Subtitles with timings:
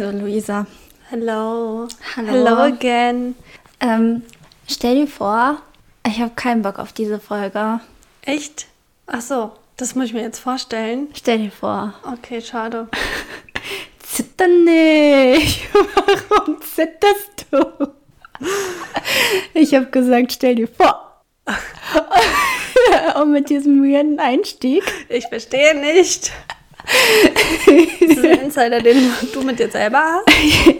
[0.00, 0.66] Also Luisa,
[1.10, 1.86] Hello.
[2.16, 2.28] Hallo.
[2.32, 3.34] Hello again.
[3.80, 4.22] ähm,
[4.66, 5.60] stell dir vor,
[6.06, 7.80] ich habe keinen Bock auf diese Folge.
[8.22, 8.66] Echt?
[9.06, 11.08] Ach so, das muss ich mir jetzt vorstellen.
[11.12, 11.92] Stell dir vor.
[12.10, 12.88] Okay, schade.
[13.98, 15.68] Zitter nicht.
[16.30, 17.92] Warum zitterst du?
[19.52, 21.22] Ich habe gesagt, stell dir vor.
[23.20, 24.82] Und mit diesem weirden Einstieg.
[25.10, 26.32] Ich verstehe nicht.
[28.00, 30.26] Das ist ein Insider, den du mit dir selber hast.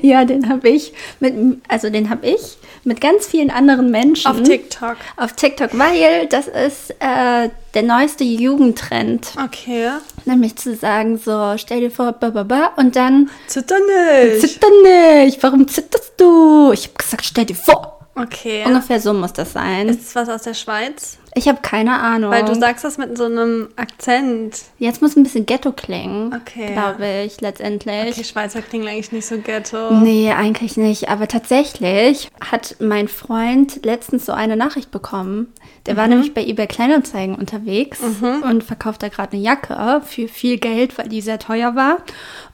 [0.02, 1.34] Ja, den habe ich mit,
[1.68, 4.30] also den habe ich mit ganz vielen anderen Menschen.
[4.30, 4.96] Auf TikTok.
[5.16, 9.32] Auf TikTok, weil das ist äh, der neueste Jugendtrend.
[9.44, 9.90] Okay.
[10.24, 14.40] Nämlich zu sagen, so, stell dir vor, ba, ba, ba, und dann Zitter nicht.
[14.40, 15.42] zitter nicht.
[15.42, 16.72] Warum zitterst du?
[16.72, 18.00] Ich habe gesagt, stell dir vor.
[18.16, 18.64] Okay.
[18.66, 19.88] Ungefähr so muss das sein.
[19.88, 21.18] Ist es was aus der Schweiz?
[21.34, 22.30] Ich habe keine Ahnung.
[22.32, 24.56] Weil du sagst das mit so einem Akzent.
[24.78, 28.10] Jetzt muss ein bisschen Ghetto klingen, Okay, glaube ich, letztendlich.
[28.12, 29.92] Okay, Schweizer klingen eigentlich nicht so ghetto.
[30.00, 31.08] Nee, eigentlich nicht.
[31.08, 35.52] Aber tatsächlich hat mein Freund letztens so eine Nachricht bekommen.
[35.86, 35.98] Der Mhm.
[35.98, 38.00] war nämlich bei eBay Kleinanzeigen unterwegs
[38.42, 41.98] und verkauft da gerade eine Jacke für viel Geld, weil die sehr teuer war.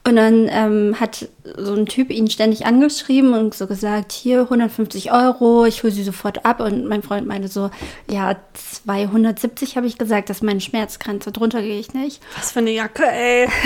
[0.06, 5.11] Und dann ähm, hat so ein Typ ihn ständig angeschrieben und so gesagt, hier 150
[5.12, 6.61] Euro, ich hole sie sofort ab.
[6.61, 7.70] Und mein Freund meinte so,
[8.08, 8.36] ja,
[8.72, 12.22] 270 habe ich gesagt, das ist meine Schmerzgrenze, drunter gehe ich nicht.
[12.36, 13.48] Was für eine Jacke, ey.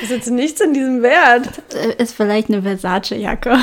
[0.00, 1.46] Das ist jetzt nichts in diesem Wert.
[1.74, 3.56] Äh, Ist vielleicht eine Versace-Jacke.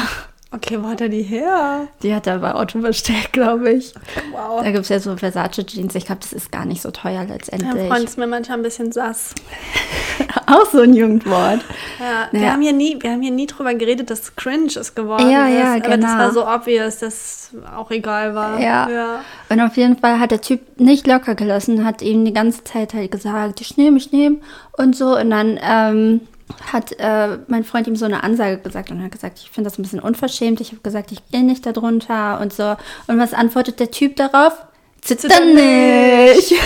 [0.49, 1.87] Okay, wo hat er die her?
[2.03, 3.93] Die hat er bei Otto bestellt, glaube ich.
[4.31, 4.63] Wow.
[4.63, 5.93] Da gibt es ja so Versace-Jeans.
[5.95, 7.87] Ich glaube, das ist gar nicht so teuer letztendlich.
[7.89, 9.35] Freund ist mir manchmal ein bisschen sass.
[10.47, 11.59] Auch so ein Jugendwort.
[11.99, 12.51] Ja, wir, Ja.
[12.53, 15.47] haben hier nie, wir haben hier nie drüber geredet, dass es cringe ist geworden Ja,
[15.47, 15.53] ist.
[15.53, 16.17] ja, Aber das genau.
[16.17, 18.57] war so obvious, dass auch egal war.
[18.59, 18.89] Ja.
[18.89, 19.19] ja.
[19.49, 22.93] Und auf jeden Fall hat der Typ nicht locker gelassen, hat ihm die ganze Zeit
[22.93, 24.37] halt gesagt, ich nehme, ich nehme
[24.77, 25.17] und so.
[25.17, 26.21] Und dann ähm,
[26.71, 29.77] hat äh, mein Freund ihm so eine Ansage gesagt und hat gesagt, ich finde das
[29.77, 30.61] ein bisschen unverschämt.
[30.61, 32.75] Ich habe gesagt, ich gehe nicht darunter und so.
[33.07, 34.53] Und was antwortet der Typ darauf?
[35.07, 36.53] Zitter Zitter nicht.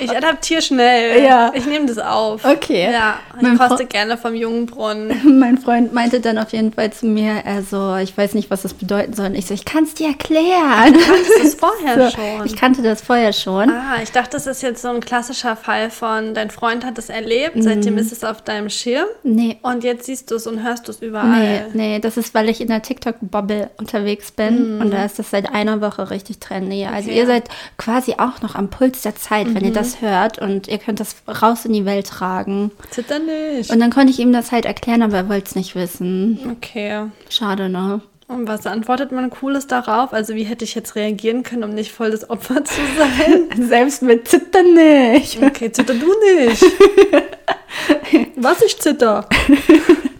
[0.00, 1.22] Ich adaptiere schnell.
[1.24, 1.52] Ja.
[1.54, 2.44] Ich nehme das auf.
[2.44, 2.90] Okay.
[2.92, 5.38] Ja, Mein ich Fre- koste gerne vom jungen Brunnen.
[5.38, 8.74] Mein Freund meinte dann auf jeden Fall zu mir, also ich weiß nicht, was das
[8.74, 9.26] bedeuten soll.
[9.26, 10.94] Und ich so, ich kann es dir erklären.
[10.94, 12.46] Kannst du das vorher So, schon?
[12.46, 13.70] Ich kannte das vorher schon.
[13.70, 17.08] Ah, ich dachte, das ist jetzt so ein klassischer Fall von, dein Freund hat es
[17.08, 19.58] erlebt, seitdem ist es auf deinem Schirm Nee.
[19.62, 21.66] und jetzt siehst du es und hörst du es Nee, überall.
[21.72, 25.52] nee, das ist, weil ich in der TikTok-Bubble unterwegs bin und da ist das seit
[25.54, 26.84] einer Woche richtig trendy.
[26.84, 27.18] Also Okay.
[27.18, 27.43] ihr seid
[27.78, 31.16] quasi auch noch am Puls der Zeit, wenn ihr das hört und ihr könnt das
[31.42, 32.70] raus in die Welt tragen.
[32.90, 33.70] Zitter nicht.
[33.70, 36.38] Und dann konnte ich ihm das halt erklären, aber er wollte es nicht wissen.
[36.50, 37.06] Okay.
[37.28, 38.00] Schade, ne?
[38.26, 40.12] Und was antwortet man Cooles darauf?
[40.14, 43.48] Also wie hätte ich jetzt reagieren können, um nicht voll das Opfer zu sein?
[43.68, 45.42] Selbst mit Zittern nicht.
[45.42, 46.06] Okay, zitter du
[46.38, 46.64] nicht.
[48.36, 49.28] Was ich zitter?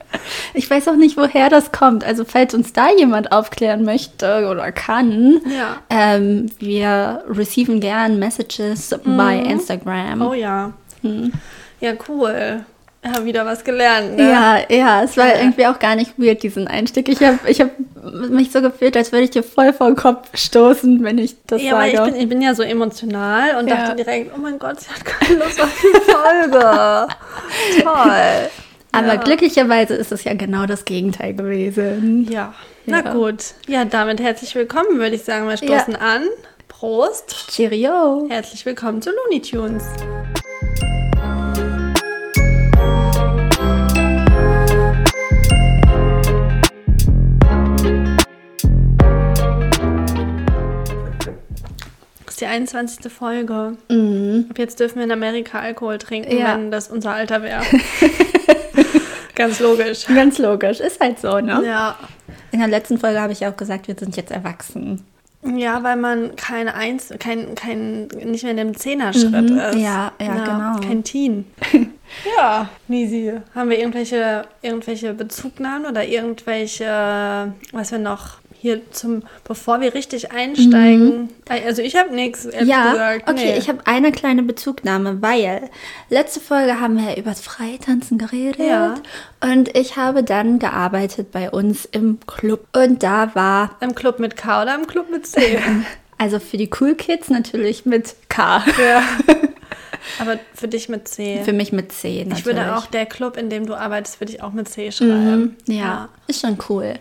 [0.54, 2.04] Ich weiß auch nicht, woher das kommt.
[2.04, 5.76] Also falls uns da jemand aufklären möchte oder kann, Ja.
[5.90, 10.22] ähm, wir receiven gern Messages bei Instagram.
[10.22, 10.72] Oh ja.
[11.80, 12.64] Ja, cool.
[13.06, 14.16] Ja, wieder was gelernt.
[14.16, 14.30] Ne?
[14.30, 15.40] Ja, ja, es war Ja.
[15.42, 17.06] irgendwie auch gar nicht weird, diesen Einstieg.
[17.10, 17.68] Ich habe ich hab
[18.30, 21.62] mich so gefühlt, als würde ich dir voll vor den Kopf stoßen, wenn ich das
[21.62, 21.88] Ja, sage.
[21.90, 23.76] ich bin, ich bin ja so emotional und Ja.
[23.76, 27.06] dachte direkt, oh mein Gott, sie hat keine Lust auf die Folge.
[27.82, 28.50] Toll.
[28.94, 29.16] Aber ja.
[29.16, 32.28] glücklicherweise ist es ja genau das Gegenteil gewesen.
[32.30, 32.54] Ja,
[32.86, 33.12] na Ja.
[33.12, 33.54] gut.
[33.66, 35.48] Ja, damit herzlich willkommen, würde ich sagen.
[35.48, 36.22] Wir stoßen an.
[36.68, 37.48] Prost.
[37.50, 38.26] Cheerio.
[38.28, 39.84] Herzlich willkommen zu Looney Tunes.
[52.24, 53.12] Das ist die 21.
[53.12, 53.76] Folge.
[54.50, 56.54] Ab jetzt dürfen wir in Amerika Alkohol trinken, Ja.
[56.56, 57.62] wenn das unser Alter wäre.
[59.34, 60.06] Ganz logisch.
[60.14, 61.62] Ganz logisch, ist halt so, ne?
[61.66, 61.96] Ja.
[62.52, 65.04] In der letzten Folge habe ich auch gesagt, wir sind jetzt erwachsen.
[65.56, 69.74] Ja, weil man keine Eins, kein, kein, nicht mehr in dem Zehnerschritt Mhm, ist.
[69.76, 70.80] ja, ja, genau.
[70.80, 71.44] Kein Teen.
[72.38, 79.82] ja, Nisi, haben wir irgendwelche, irgendwelche Bezugnahmen oder irgendwelche, was wir noch hier zum, bevor
[79.82, 81.28] wir richtig einsteigen?
[81.50, 82.68] Also ich habe nichts, ehrlich Mhm.
[82.70, 83.28] ja, gesagt.
[83.30, 83.58] okay, Nee.
[83.58, 85.68] ich habe eine kleine Bezugnahme, weil
[86.08, 88.94] letzte Folge haben wir ja über das Freitanzen geredet Ja.
[89.42, 94.34] und ich habe dann gearbeitet bei uns im Club und da war Im Club mit
[94.34, 95.58] K oder im Club mit C?
[96.16, 98.64] also für die Cool Kids natürlich mit K.
[98.82, 99.02] ja.
[100.20, 101.40] Aber für dich mit C.
[101.44, 102.18] Für mich mit C.
[102.18, 102.40] Natürlich.
[102.40, 105.56] Ich würde auch der Club, in dem du arbeitest, würde ich auch mit C schreiben.
[105.66, 106.94] Mhm, ja, ja, ist schon cool.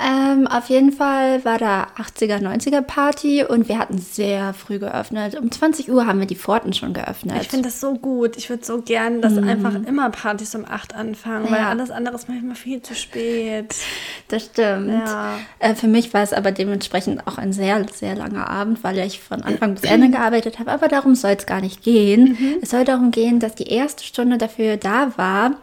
[0.00, 5.36] Ähm, auf jeden Fall war da 80er, 90er Party und wir hatten sehr früh geöffnet.
[5.36, 7.42] Um 20 Uhr haben wir die Pforten schon geöffnet.
[7.42, 8.36] Ich finde das so gut.
[8.36, 9.48] Ich würde so gern, dass mhm.
[9.48, 11.50] einfach immer Partys um 8 anfangen, ja.
[11.50, 13.74] weil alles andere ist manchmal viel zu spät.
[14.28, 14.90] Das stimmt.
[14.90, 15.40] Ja.
[15.58, 19.18] Äh, für mich war es aber dementsprechend auch ein sehr, sehr langer Abend, weil ich
[19.20, 20.70] von Anfang bis Ende gearbeitet habe.
[20.70, 22.36] Aber darum soll es gar nicht gehen.
[22.38, 22.56] Mhm.
[22.62, 25.56] Es soll darum gehen, dass die erste Stunde dafür da war,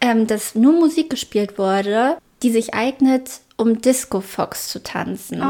[0.00, 5.40] ähm, dass nur Musik gespielt wurde, die sich eignet, um Disco Fox zu tanzen.
[5.40, 5.44] Oh,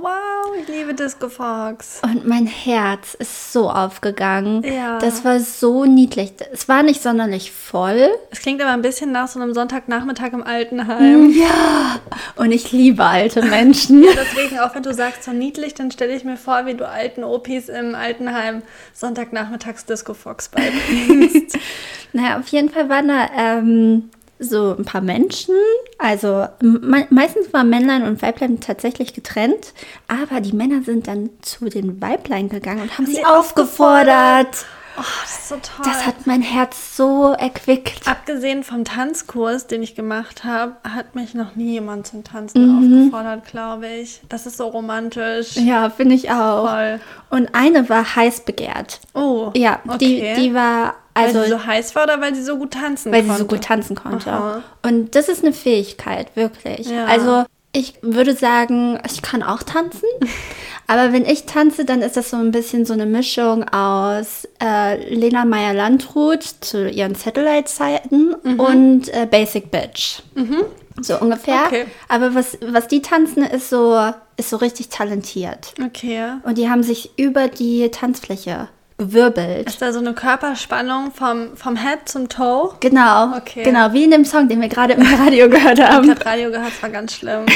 [0.00, 2.00] wow, ich liebe Disco Fox.
[2.04, 4.62] Und mein Herz ist so aufgegangen.
[4.62, 4.98] Ja.
[4.98, 6.32] Das war so niedlich.
[6.52, 8.08] Es war nicht sonderlich voll.
[8.30, 11.30] Es klingt aber ein bisschen nach so einem Sonntagnachmittag im Altenheim.
[11.30, 11.98] Ja,
[12.36, 14.04] und ich liebe alte Menschen.
[14.04, 16.86] ja, deswegen, auch wenn du sagst so niedlich, dann stelle ich mir vor, wie du
[16.86, 18.62] alten Opis im Altenheim
[18.94, 21.58] Sonntagnachmittags Disco Fox beibringst.
[22.12, 25.54] naja, auf jeden Fall waren da ähm, so ein paar Menschen.
[25.98, 29.74] Also me meistens waren Männlein und Weiblein tatsächlich getrennt,
[30.08, 34.48] aber die Männer sind dann zu den Weiblein gegangen und haben sie, sie aufgefordert.
[34.48, 34.66] aufgefordert.
[34.98, 35.84] Oh, das ist so toll.
[35.84, 38.06] Das hat mein Herz so erquickt.
[38.08, 43.06] Abgesehen vom Tanzkurs, den ich gemacht habe, hat mich noch nie jemand zum Tanzen mhm.
[43.06, 44.20] aufgefordert, glaube ich.
[44.28, 45.56] Das ist so romantisch.
[45.56, 46.68] Ja, finde ich auch.
[46.68, 47.00] Voll.
[47.30, 49.00] Und eine war heiß begehrt.
[49.14, 49.52] Oh.
[49.54, 50.34] Ja, okay.
[50.36, 53.12] die, die war also, weil sie so heiß war oder weil sie so gut tanzen
[53.12, 53.28] weil konnte?
[53.28, 54.32] Weil sie so gut tanzen konnte.
[54.32, 54.62] Aha.
[54.82, 56.88] Und das ist eine Fähigkeit, wirklich.
[56.88, 57.06] Ja.
[57.06, 60.06] Also ich würde sagen, ich kann auch tanzen.
[60.86, 65.14] aber wenn ich tanze, dann ist das so ein bisschen so eine Mischung aus äh,
[65.14, 68.60] Lena Meyer-Landrut zu ihren Satellite-Zeiten mhm.
[68.60, 70.22] und äh, Basic Bitch.
[70.34, 70.64] Mhm.
[71.00, 71.64] So ungefähr.
[71.66, 71.86] Okay.
[72.08, 75.74] Aber was, was die tanzen, ist so, ist so richtig talentiert.
[75.82, 76.34] Okay.
[76.42, 78.68] Und die haben sich über die Tanzfläche
[79.00, 79.66] gewirbelt.
[79.66, 82.74] Ist da so eine Körperspannung vom, vom Head zum Toe?
[82.80, 83.34] Genau.
[83.36, 83.62] Okay.
[83.62, 86.04] Genau, wie in dem Song, den wir gerade im Radio gehört haben.
[86.04, 87.46] Ich habe Radio gehört, war ganz schlimm.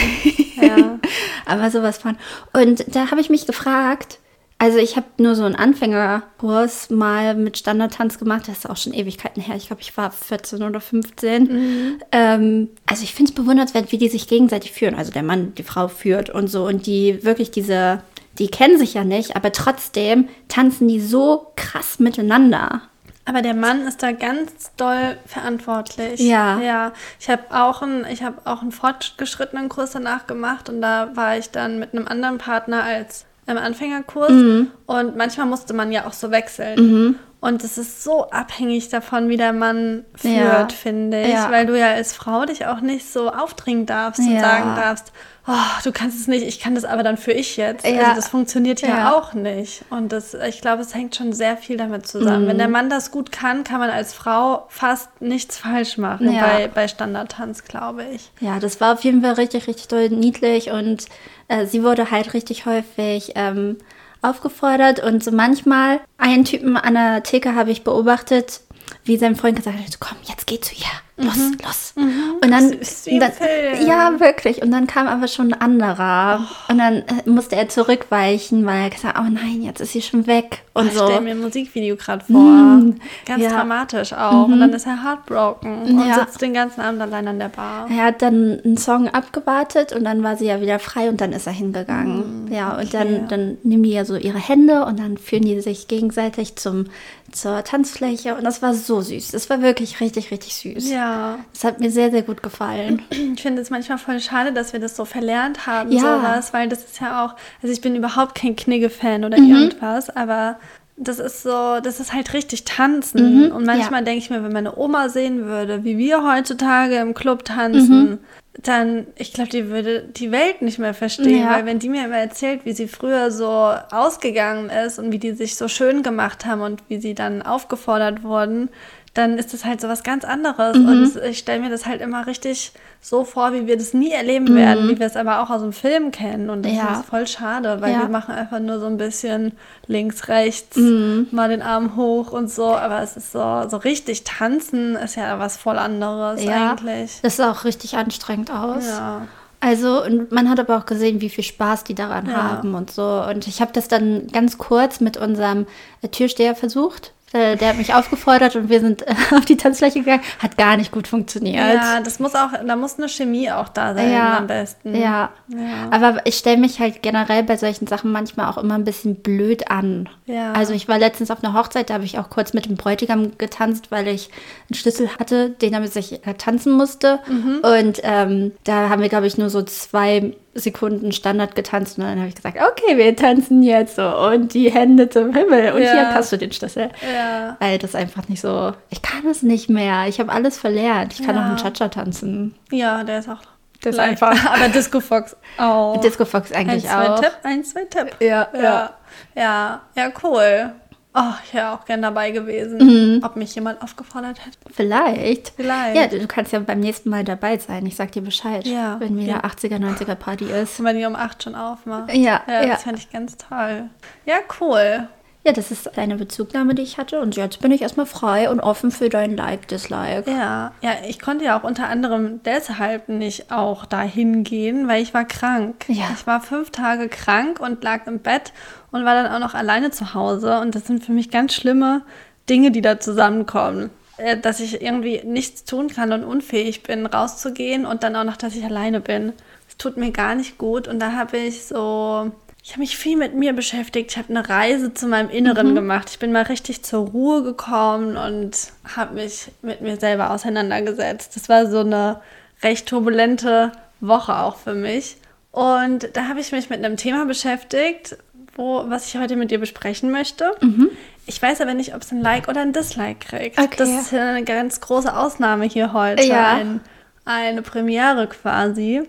[0.61, 0.99] ja.
[1.47, 2.17] Aber sowas von.
[2.55, 4.19] Und da habe ich mich gefragt,
[4.59, 8.95] also ich habe nur so einen Anfängerkurs mal mit Standardtanz gemacht, das ist auch schon
[8.95, 9.57] Ewigkeiten her.
[9.57, 11.43] Ich glaube, ich war 14 oder 15.
[11.43, 11.99] Mhm.
[12.13, 14.95] Ähm, also ich finde es bewundernswert, wie die sich gegenseitig führen.
[14.95, 18.01] Also der Mann die Frau führt und so und die wirklich diese
[18.39, 22.83] die kennen sich ja nicht, aber trotzdem tanzen die so krass miteinander.
[23.27, 26.21] Aber der Mann ist da ganz doll verantwortlich.
[26.21, 26.61] Ja.
[26.61, 26.93] Ja.
[27.19, 31.39] Ich habe auch einen, ich habe auch einen fortgeschrittenen Kurs danach gemacht und da war
[31.39, 34.71] ich dann mit einem anderen Partner als im Anfängerkurs mhm.
[34.87, 36.81] und manchmal musste man ja auch so wechseln.
[36.81, 37.19] Mhm.
[37.45, 40.69] Und es ist so abhängig davon, wie der Mann führt, ja.
[40.69, 41.51] finde ich, ja.
[41.51, 44.31] weil du ja als Frau dich auch nicht so aufdringen darfst ja.
[44.31, 45.13] und sagen darfst,
[45.47, 45.53] oh,
[45.85, 47.87] du kannst es nicht, ich kann das aber dann für ich jetzt.
[47.87, 48.01] Ja.
[48.01, 49.85] Also das funktioniert ja, auch nicht.
[49.91, 52.45] Und das, ich glaube, es hängt schon sehr viel damit zusammen.
[52.45, 52.49] Mhm.
[52.49, 56.69] Wenn der Mann das gut kann, kann man als Frau fast nichts falsch machen bei,
[56.69, 58.31] bei Standardtanz, glaube ich.
[58.41, 61.05] Ja, das war auf jeden Fall richtig, richtig doll niedlich und
[61.49, 63.77] äh, sie wurde halt richtig häufig ähm,
[64.25, 68.61] aufgefordert und so manchmal einen Typen an der Theke habe ich beobachtet,
[69.05, 70.85] wie sein Freund gesagt hat, komm, jetzt geh zu ihr
[71.17, 71.57] los, mhm.
[71.65, 71.93] los.
[71.97, 72.35] Mhm.
[72.43, 74.63] Und dann, dann ja, wirklich.
[74.63, 76.41] Und dann kam aber schon ein anderer.
[76.41, 76.73] Oh.
[76.73, 80.03] Und dann äh, musste er zurückweichen, weil er gesagt hat, oh nein, jetzt ist sie
[80.03, 80.63] schon weg.
[80.73, 81.05] Und ich so.
[81.05, 82.41] stelle mir ein Musikvideo gerade vor.
[82.41, 83.51] Mm, Ganz ja.
[83.51, 84.49] dramatisch auch.
[84.49, 84.55] Mhm.
[84.55, 86.17] Und dann ist er heartbroken und ja.
[86.17, 87.89] sitzt den ganzen Abend allein an der Bar.
[87.91, 91.33] Er hat dann einen Song abgewartet und dann war sie ja wieder frei und dann
[91.33, 92.47] ist er hingegangen.
[92.47, 92.91] Mm, ja, und okay.
[92.91, 96.87] dann, dann nehmen die ja so ihre Hände und dann führen die sich gegenseitig zum,
[97.31, 98.35] zur Tanzfläche.
[98.35, 99.31] Und das war so süß.
[99.31, 100.91] Das war wirklich richtig, richtig süß.
[100.91, 101.04] Ja.
[101.53, 103.03] Das hat mir sehr, sehr gut gefallen.
[103.11, 106.01] Ich finde es manchmal voll schade, dass wir das so verlernt haben, ja.
[106.01, 109.51] sowas, weil das ist ja auch, also ich bin überhaupt kein Knigge-Fan oder mhm.
[109.51, 110.59] irgendwas, aber
[110.97, 113.47] das ist so, das ist halt richtig tanzen.
[113.47, 114.05] Mhm, und manchmal ja.
[114.05, 118.19] denke ich mir, wenn meine Oma sehen würde, wie wir heutzutage im Club tanzen, mhm.
[118.63, 121.41] dann, ich glaube, die würde die Welt nicht mehr verstehen.
[121.41, 121.51] Ja.
[121.51, 125.33] Weil wenn die mir immer erzählt, wie sie früher so ausgegangen ist und wie die
[125.33, 128.69] sich so schön gemacht haben und wie sie dann aufgefordert wurden,
[129.15, 130.77] dann ist das halt so was ganz anderes.
[130.77, 130.89] Mhm.
[130.89, 134.47] Und ich stelle mir das halt immer richtig so vor, wie wir das nie erleben
[134.47, 134.57] mhm.
[134.57, 136.51] werden, wie wir es aber auch aus dem Film kennen.
[136.51, 136.95] Und das ja.
[136.95, 138.01] ist voll schade, weil ja.
[138.01, 139.53] wir machen einfach nur so ein bisschen
[139.87, 141.29] links, rechts, mhm.
[141.31, 142.75] mal den Arm hoch und so.
[142.75, 146.73] Aber es ist so, so richtig tanzen ist ja was voll anderes ja.
[146.73, 147.21] eigentlich.
[147.23, 148.85] Das sah auch richtig anstrengend aus.
[148.85, 149.23] Ja.
[149.61, 152.35] Also, und man hat aber auch gesehen, wie viel Spaß die daran ja.
[152.35, 153.25] haben und so.
[153.31, 155.67] Und ich habe das dann ganz kurz mit unserem
[156.11, 160.23] Türsteher versucht Der, der, hat mich aufgefordert und wir sind äh, auf die Tanzfläche gegangen.
[160.39, 161.57] Hat gar nicht gut funktioniert.
[161.57, 164.95] Ja, das muss auch, da muss eine Chemie auch da sein ja, am besten.
[164.95, 165.31] Ja.
[165.49, 165.59] ja.
[165.91, 169.71] Aber ich stelle mich halt generell bei solchen Sachen manchmal auch immer ein bisschen blöd
[169.71, 170.09] an.
[170.27, 170.53] Ja.
[170.53, 173.37] Also ich war letztens auf einer Hochzeit, da habe ich auch kurz mit dem Bräutigam
[173.37, 174.31] getanzt, weil ich
[174.71, 177.19] einen Schlüssel hatte, den er mit sich tanzen musste.
[177.27, 177.61] Mhm.
[177.63, 182.19] Und ähm, da haben wir, glaube ich, nur so zwei Sekunden Standard getanzt und dann
[182.19, 185.93] habe ich gesagt, okay, wir tanzen jetzt so und die Hände zum Himmel und ja.
[185.93, 186.91] hier hast du den Schlüssel.
[187.15, 187.57] Ja.
[187.61, 191.13] Weil das einfach nicht so, ich kann es nicht mehr, ich habe alles verlernt.
[191.13, 191.43] Ich kann ja.
[191.43, 192.55] auch einen Cha-Cha tanzen.
[192.71, 193.41] Ja, der ist auch
[193.85, 194.45] das ist einfach.
[194.55, 196.01] Aber Disco Fox auch.
[196.01, 197.19] Disco Fox eigentlich ein, auch.
[197.19, 198.17] Zwei Tipp, ein, zwei Tipp.
[198.21, 198.91] Ja, ja.
[199.37, 200.73] Ja, ja, cool.
[201.17, 203.23] Oh, ich wäre auch gern dabei gewesen, mhm.
[203.23, 204.59] ob mich jemand aufgefordert hätte.
[204.73, 205.53] Vielleicht.
[205.55, 206.13] Vielleicht.
[206.13, 207.87] Ja, du kannst ja beim nächsten Mal dabei sein.
[207.87, 208.99] Ich sag dir Bescheid, ja.
[208.99, 209.45] wenn wieder ja.
[209.45, 210.83] 80er, 90er Party ist.
[210.83, 212.13] Wenn die um 8 schon aufmacht.
[212.13, 212.63] Ja, ja.
[212.63, 212.67] ja.
[212.67, 213.91] Das fände ich ganz toll.
[214.27, 215.09] Ja, cool.
[215.47, 217.21] Ja, das ist eine Bezugnahme, die ich hatte.
[217.21, 220.31] Und jetzt bin ich erstmal frei und offen für dein Like, Dislike.
[220.31, 225.13] Ja, ja, ich konnte ja auch unter anderem deshalb nicht auch dahin gehen, weil ich
[225.13, 225.85] war krank.
[225.89, 226.07] Ja.
[226.15, 228.55] Ich war fünf Tage krank und lag im Bett
[228.91, 230.61] und war dann auch noch alleine zu Hause.
[230.61, 232.03] Und das sind für mich ganz schlimme
[232.49, 233.91] Dinge, die da zusammenkommen.
[234.17, 238.37] Äh, dass ich irgendwie nichts tun kann und unfähig bin, rauszugehen und dann auch noch,
[238.37, 239.33] dass ich alleine bin.
[239.69, 240.89] Es tut mir gar nicht gut.
[240.89, 242.31] Und da habe ich so
[242.65, 244.13] ich habe mich viel mit mir beschäftigt.
[244.13, 245.75] Ich habe eine Reise zu meinem Inneren mhm.
[245.75, 246.09] gemacht.
[246.09, 248.57] Ich bin mal richtig zur Ruhe gekommen und
[248.97, 251.37] habe mich mit mir selber auseinandergesetzt.
[251.37, 252.23] Das war so eine
[252.63, 255.19] recht turbulente Woche auch für mich.
[255.53, 258.17] Und da habe ich mich mit einem Thema beschäftigt,
[258.57, 260.51] wo, was ich heute mit dir besprechen möchte.
[260.63, 260.89] Mhm.
[261.27, 263.59] Ich weiß aber nicht, ob es ein Like oder ein Dislike kriegt.
[263.59, 263.77] Okay.
[263.77, 266.25] Das ist eine ganz große Ausnahme hier heute.
[266.25, 266.55] Ja.
[266.55, 266.81] Ein,
[267.27, 269.03] eine Premiere quasi.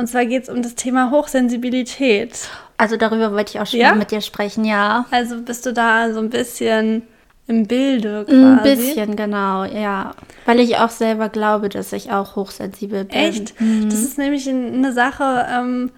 [0.00, 2.48] Und zwar geht es um das Thema Hochsensibilität.
[2.78, 3.94] Also darüber wollte ich auch schon ja?
[3.94, 5.04] mit dir sprechen, ja.
[5.10, 7.02] Also bist du da so ein bisschen
[7.46, 8.42] im Bilde quasi?
[8.42, 10.14] Ein bisschen, genau, ja.
[10.46, 13.14] Weil ich auch selber glaube, dass ich auch hochsensibel bin.
[13.14, 13.60] Echt?
[13.60, 13.90] Mhm.
[13.90, 15.90] Das ist nämlich eine Sache, ähm,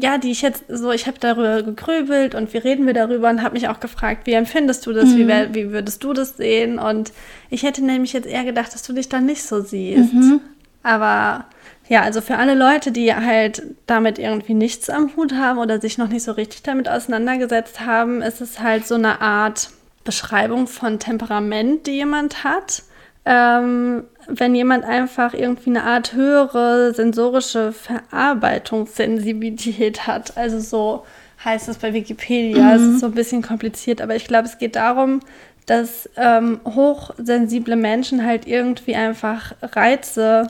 [0.00, 3.42] ja, die ich jetzt so, ich habe darüber gegrübelt und wie reden wir darüber und
[3.42, 5.26] habe mich auch gefragt, wie empfindest du das, mhm.
[5.26, 6.78] wie, wie würdest du das sehen?
[6.78, 7.12] Und
[7.50, 10.14] ich hätte nämlich jetzt eher gedacht, dass du dich da nicht so siehst.
[10.14, 10.40] Mhm.
[10.84, 11.46] Aber
[11.88, 15.96] ja, also für alle Leute, die halt damit irgendwie nichts am Hut haben oder sich
[15.96, 19.70] noch nicht so richtig damit auseinandergesetzt haben, ist es halt so eine Art
[20.04, 22.82] Beschreibung von Temperament, die jemand hat.
[23.24, 30.36] Ähm, wenn jemand einfach irgendwie eine Art höhere sensorische Verarbeitungssensibilität hat.
[30.36, 31.06] Also so
[31.44, 32.64] heißt es bei Wikipedia.
[32.64, 32.70] Mhm.
[32.70, 35.20] Es ist so ein bisschen kompliziert, aber ich glaube, es geht darum,
[35.66, 40.46] dass ähm, hochsensible Menschen halt irgendwie einfach Reize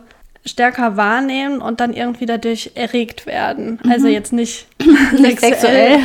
[0.49, 3.79] stärker wahrnehmen und dann irgendwie dadurch erregt werden.
[3.83, 3.91] Mhm.
[3.91, 4.67] Also jetzt nicht
[5.17, 6.01] sexuell,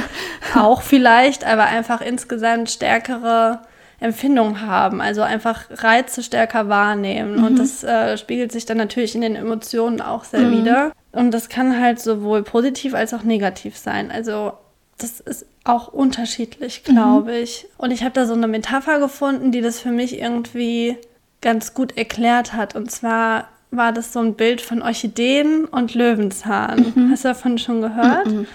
[0.55, 3.61] auch vielleicht, aber einfach insgesamt stärkere
[3.99, 7.37] Empfindungen haben, also einfach Reize stärker wahrnehmen.
[7.37, 7.43] Mhm.
[7.45, 10.57] Und das äh, spiegelt sich dann natürlich in den Emotionen auch sehr mhm.
[10.57, 10.91] wieder.
[11.13, 14.11] Und das kann halt sowohl positiv als auch negativ sein.
[14.11, 14.53] Also
[14.97, 17.43] das ist auch unterschiedlich, glaube mhm.
[17.43, 17.67] ich.
[17.77, 20.97] Und ich habe da so eine Metapher gefunden, die das für mich irgendwie
[21.39, 22.75] ganz gut erklärt hat.
[22.75, 26.93] Und zwar war das so ein Bild von Orchideen und Löwenzahn.
[26.95, 27.11] Mhm.
[27.11, 28.27] Hast du davon schon gehört?
[28.27, 28.47] Mhm.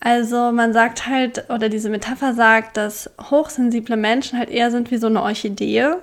[0.00, 4.96] Also man sagt halt, oder diese Metapher sagt, dass hochsensible Menschen halt eher sind wie
[4.96, 5.96] so eine Orchidee,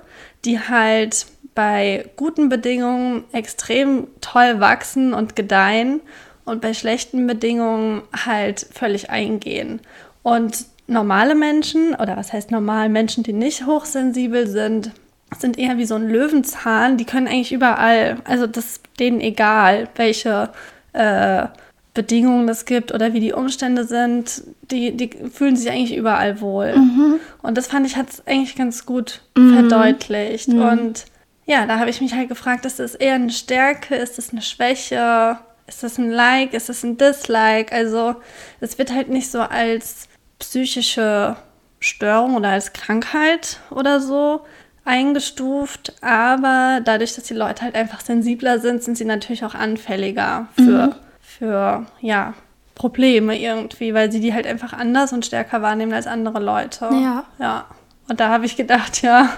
[0.45, 6.01] die halt bei guten Bedingungen extrem toll wachsen und gedeihen
[6.45, 9.81] und bei schlechten Bedingungen halt völlig eingehen.
[10.21, 14.91] Und normale Menschen, oder was heißt normal, Menschen, die nicht hochsensibel sind,
[15.37, 16.97] sind eher wie so ein Löwenzahn.
[16.97, 20.49] Die können eigentlich überall, also das ist denen egal, welche
[20.93, 21.47] äh,
[21.93, 24.43] Bedingungen es gibt oder wie die Umstände sind.
[24.71, 26.75] Die, die fühlen sich eigentlich überall wohl.
[26.77, 27.19] Mhm.
[27.41, 29.53] Und das fand ich, hat es eigentlich ganz gut mhm.
[29.53, 30.49] verdeutlicht.
[30.49, 30.61] Mhm.
[30.61, 31.05] Und
[31.45, 34.41] ja, da habe ich mich halt gefragt, ist das eher eine Stärke, ist das eine
[34.41, 37.73] Schwäche, ist das ein Like, ist das ein Dislike?
[37.73, 38.15] Also
[38.59, 40.07] es wird halt nicht so als
[40.39, 41.35] psychische
[41.79, 44.41] Störung oder als Krankheit oder so
[44.87, 50.47] eingestuft, aber dadurch, dass die Leute halt einfach sensibler sind, sind sie natürlich auch anfälliger
[50.55, 50.95] für, mhm.
[51.19, 52.33] für ja,
[52.73, 56.85] Probleme irgendwie, weil sie die halt einfach anders und stärker wahrnehmen als andere Leute.
[56.91, 57.23] Ja.
[57.39, 57.65] Ja.
[58.07, 59.29] Und da habe ich gedacht, ja,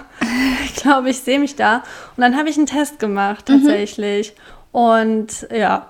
[0.64, 1.82] ich glaube, ich sehe mich da.
[2.16, 3.64] Und dann habe ich einen Test gemacht, mhm.
[3.64, 4.34] tatsächlich.
[4.34, 4.78] Mhm.
[4.80, 5.88] Und ja,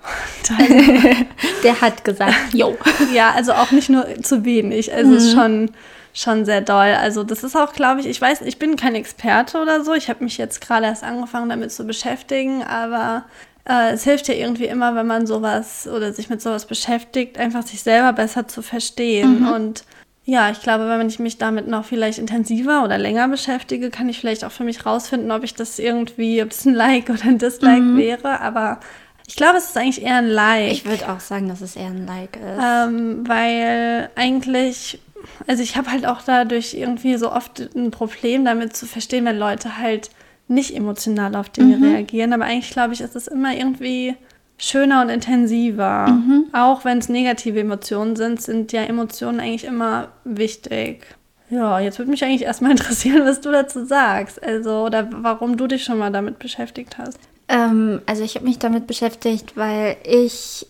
[1.65, 2.79] der hat gesagt, jo.
[3.13, 4.95] ja, also auch nicht nur zu wenig.
[4.95, 5.17] Also mhm.
[5.17, 5.71] es ist schon
[6.13, 6.95] schon sehr doll.
[7.01, 9.95] Also das ist auch, glaube ich, ich weiß, ich bin kein Experte oder so.
[9.95, 13.25] Ich habe mich jetzt gerade erst angefangen, damit zu beschäftigen, aber
[13.69, 17.63] äh, es hilft ja irgendwie immer, wenn man sowas oder sich mit sowas beschäftigt, einfach
[17.63, 19.41] sich selber besser zu verstehen.
[19.41, 19.49] Mhm.
[19.49, 19.85] Und
[20.25, 24.19] ja, ich glaube, wenn ich mich damit noch vielleicht intensiver oder länger beschäftige, kann ich
[24.21, 27.39] vielleicht auch für mich rausfinden, ob ich das irgendwie, ob es ein Like oder ein
[27.39, 27.97] Dislike mhm.
[27.97, 28.41] wäre.
[28.41, 28.81] Aber
[29.27, 30.73] ich glaube, es ist eigentlich eher ein Like.
[30.73, 32.63] Ich würde auch sagen, dass es eher ein Like ist.
[32.63, 35.01] Ähm, weil eigentlich,
[35.47, 39.39] also ich habe halt auch dadurch irgendwie so oft ein Problem damit zu verstehen, wenn
[39.39, 40.11] Leute halt
[40.49, 41.85] nicht emotional auf Dinge mhm.
[41.85, 42.33] reagieren.
[42.33, 44.17] Aber eigentlich glaube ich, ist es immer irgendwie
[44.59, 46.09] schöner und intensiver.
[46.09, 46.47] Mhm.
[46.53, 51.07] Auch wenn es negative Emotionen sind, sind ja Emotionen eigentlich immer wichtig.
[51.49, 54.43] Ja, jetzt würde mich eigentlich erstmal interessieren, was du dazu sagst.
[54.43, 57.19] Also, oder warum du dich schon mal damit beschäftigt hast.
[57.49, 60.67] Ähm, also, ich habe mich damit beschäftigt, weil ich,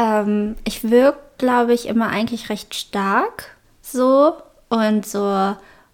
[0.00, 3.53] ähm, ich wirke, glaube ich, immer eigentlich recht stark
[3.84, 4.34] so
[4.68, 5.20] und so,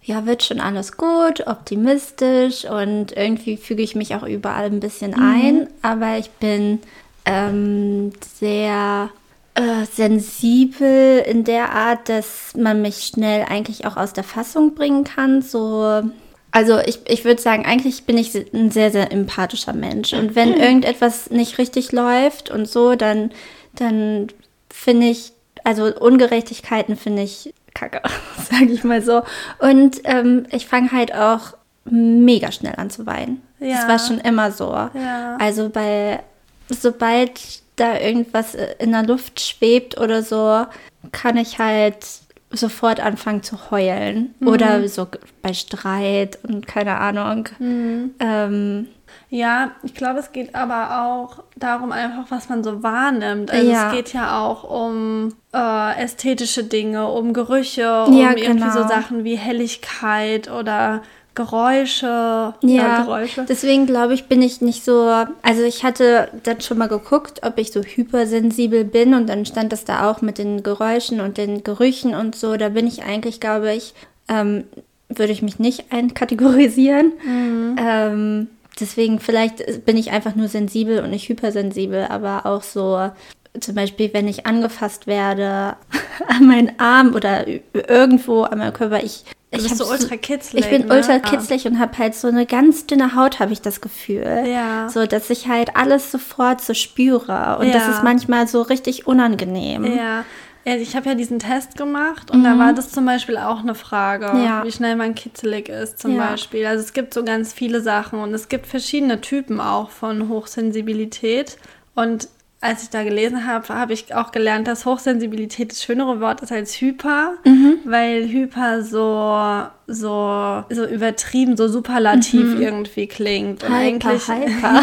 [0.02, 5.12] ja, wird schon alles gut, optimistisch und irgendwie füge ich mich auch überall ein bisschen
[5.12, 5.22] mhm.
[5.22, 6.80] ein, aber ich bin
[7.26, 9.10] ähm, sehr
[9.54, 15.04] äh, sensibel in der Art, dass man mich schnell eigentlich auch aus der Fassung bringen
[15.04, 15.42] kann.
[15.42, 16.02] So,
[16.50, 20.12] also ich, ich würde sagen, eigentlich bin ich ein sehr, sehr empathischer Mensch.
[20.12, 23.30] Und wenn irgendetwas nicht richtig läuft und so, dann,
[23.74, 24.28] dann
[24.70, 25.32] finde ich,
[25.64, 28.02] also Ungerechtigkeiten finde ich kacke,
[28.50, 29.22] sage ich mal so.
[29.58, 33.42] Und ähm, ich fange halt auch mega schnell an zu weinen.
[33.58, 33.76] Ja.
[33.76, 34.70] Das war schon immer so.
[34.70, 35.36] Ja.
[35.38, 36.20] Also bei
[36.68, 40.66] sobald da irgendwas in der Luft schwebt oder so,
[41.12, 42.06] kann ich halt
[42.50, 44.34] sofort anfangen zu heulen.
[44.40, 44.48] Mhm.
[44.48, 45.06] Oder so
[45.42, 47.48] bei Streit und keine Ahnung.
[47.58, 48.14] Mhm.
[48.18, 48.88] Ähm,
[49.30, 53.52] ja, ich glaube, es geht aber auch darum, einfach, was man so wahrnimmt.
[53.52, 53.86] Also ja.
[53.88, 58.48] es geht ja auch um äh, ästhetische Dinge, um Gerüche, um ja, genau.
[58.48, 61.02] irgendwie so Sachen wie Helligkeit oder
[61.36, 62.06] Geräusche.
[62.06, 63.46] Ja, ja Geräusche.
[63.48, 65.02] deswegen glaube ich, bin ich nicht so.
[65.42, 69.72] Also ich hatte dann schon mal geguckt, ob ich so hypersensibel bin und dann stand
[69.72, 72.56] das da auch mit den Geräuschen und den Gerüchen und so.
[72.56, 73.94] Da bin ich eigentlich, glaube ich,
[74.28, 74.64] ähm,
[75.08, 77.12] würde ich mich nicht einkategorisieren.
[77.24, 77.76] Mhm.
[77.78, 78.48] Ähm,
[78.78, 83.10] deswegen vielleicht bin ich einfach nur sensibel und nicht hypersensibel, aber auch so
[83.58, 85.76] zum Beispiel, wenn ich angefasst werde
[86.28, 90.64] an meinen Arm oder irgendwo an meinem Körper, ich bist so ultra kitzlig.
[90.64, 90.94] Ich bin ne?
[90.94, 91.18] ultra ah.
[91.18, 91.70] kitzlig ah.
[91.70, 94.44] und habe halt so eine ganz dünne Haut, habe ich das Gefühl.
[94.46, 94.88] Ja.
[94.88, 97.58] So, dass ich halt alles sofort so spüre.
[97.58, 97.72] Und ja.
[97.72, 99.96] das ist manchmal so richtig unangenehm.
[99.96, 100.24] Ja.
[100.64, 102.44] Ja, ich habe ja diesen Test gemacht und mhm.
[102.44, 104.62] da war das zum Beispiel auch eine Frage, ja.
[104.64, 106.30] wie schnell man kitzelig ist zum ja.
[106.30, 106.66] Beispiel.
[106.66, 111.56] Also es gibt so ganz viele Sachen und es gibt verschiedene Typen auch von Hochsensibilität.
[111.94, 112.28] Und
[112.62, 116.52] als ich da gelesen habe, habe ich auch gelernt, dass Hochsensibilität das schönere Wort ist
[116.52, 117.78] als Hyper, mhm.
[117.84, 122.60] weil Hyper so, so, so übertrieben, so superlativ mhm.
[122.60, 123.64] irgendwie klingt.
[123.64, 124.82] Und hyper, eigentlich, hyper.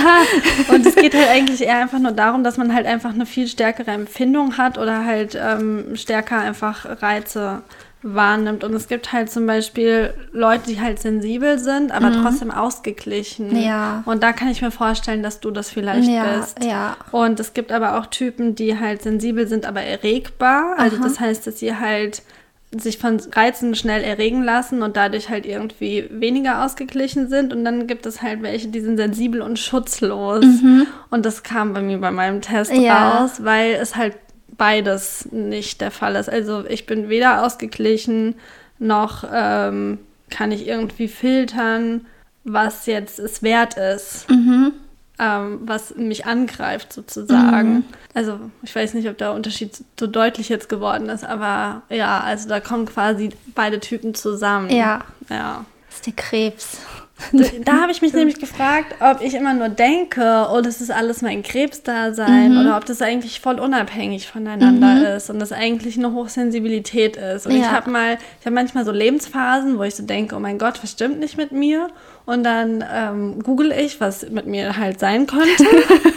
[0.73, 3.47] und es geht halt eigentlich eher einfach nur darum, dass man halt einfach eine viel
[3.47, 7.61] stärkere Empfindung hat oder halt ähm, stärker einfach Reize
[8.13, 8.63] wahrnimmt.
[8.63, 12.21] Und es gibt halt zum Beispiel Leute, die halt sensibel sind, aber mhm.
[12.21, 13.55] trotzdem ausgeglichen.
[13.61, 14.03] Ja.
[14.05, 16.63] Und da kann ich mir vorstellen, dass du das vielleicht ja, bist.
[16.63, 16.97] Ja.
[17.11, 20.75] Und es gibt aber auch Typen, die halt sensibel sind, aber erregbar.
[20.77, 21.03] Also Aha.
[21.03, 22.21] das heißt, dass sie halt
[22.75, 27.53] sich von Reizen schnell erregen lassen und dadurch halt irgendwie weniger ausgeglichen sind.
[27.53, 30.43] Und dann gibt es halt welche, die sind sensibel und schutzlos.
[30.43, 30.85] Mhm.
[31.09, 33.19] Und das kam bei mir bei meinem Test ja.
[33.19, 34.15] raus, weil es halt
[34.57, 36.29] beides nicht der Fall ist.
[36.29, 38.35] Also ich bin weder ausgeglichen
[38.79, 42.05] noch ähm, kann ich irgendwie filtern,
[42.43, 44.29] was jetzt es wert ist.
[44.29, 44.73] Mhm.
[45.19, 47.73] Ähm, was mich angreift sozusagen.
[47.73, 47.83] Mhm.
[48.13, 52.47] Also ich weiß nicht, ob der Unterschied so deutlich jetzt geworden ist, aber ja, also
[52.47, 54.69] da kommen quasi beide Typen zusammen.
[54.69, 55.05] Ja.
[55.27, 55.65] Ja.
[55.87, 56.77] Das ist der Krebs.
[57.65, 61.21] Da habe ich mich nämlich gefragt, ob ich immer nur denke, oh, das ist alles
[61.21, 62.61] mein Krebsdasein mhm.
[62.61, 65.05] oder ob das eigentlich voll unabhängig voneinander mhm.
[65.17, 67.47] ist und das eigentlich eine Hochsensibilität ist.
[67.47, 67.59] Und ja.
[67.59, 70.81] ich habe mal, ich habe manchmal so Lebensphasen, wo ich so denke, oh mein Gott,
[70.81, 71.89] was stimmt nicht mit mir?
[72.25, 75.65] Und dann ähm, google ich, was mit mir halt sein könnte.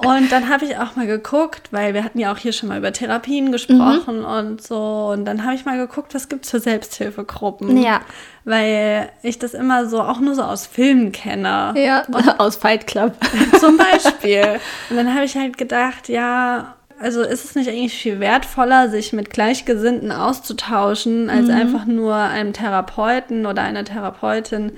[0.00, 2.78] Und dann habe ich auch mal geguckt, weil wir hatten ja auch hier schon mal
[2.78, 4.24] über Therapien gesprochen mhm.
[4.24, 5.10] und so.
[5.12, 7.82] Und dann habe ich mal geguckt, was gibt es für Selbsthilfegruppen.
[7.82, 8.02] Ja.
[8.44, 11.74] Weil ich das immer so auch nur so aus Filmen kenne.
[11.76, 13.14] Ja, und aus Fight Club.
[13.58, 14.60] Zum Beispiel.
[14.88, 19.12] Und dann habe ich halt gedacht, ja, also ist es nicht eigentlich viel wertvoller, sich
[19.12, 21.54] mit Gleichgesinnten auszutauschen, als mhm.
[21.54, 24.72] einfach nur einem Therapeuten oder einer Therapeutin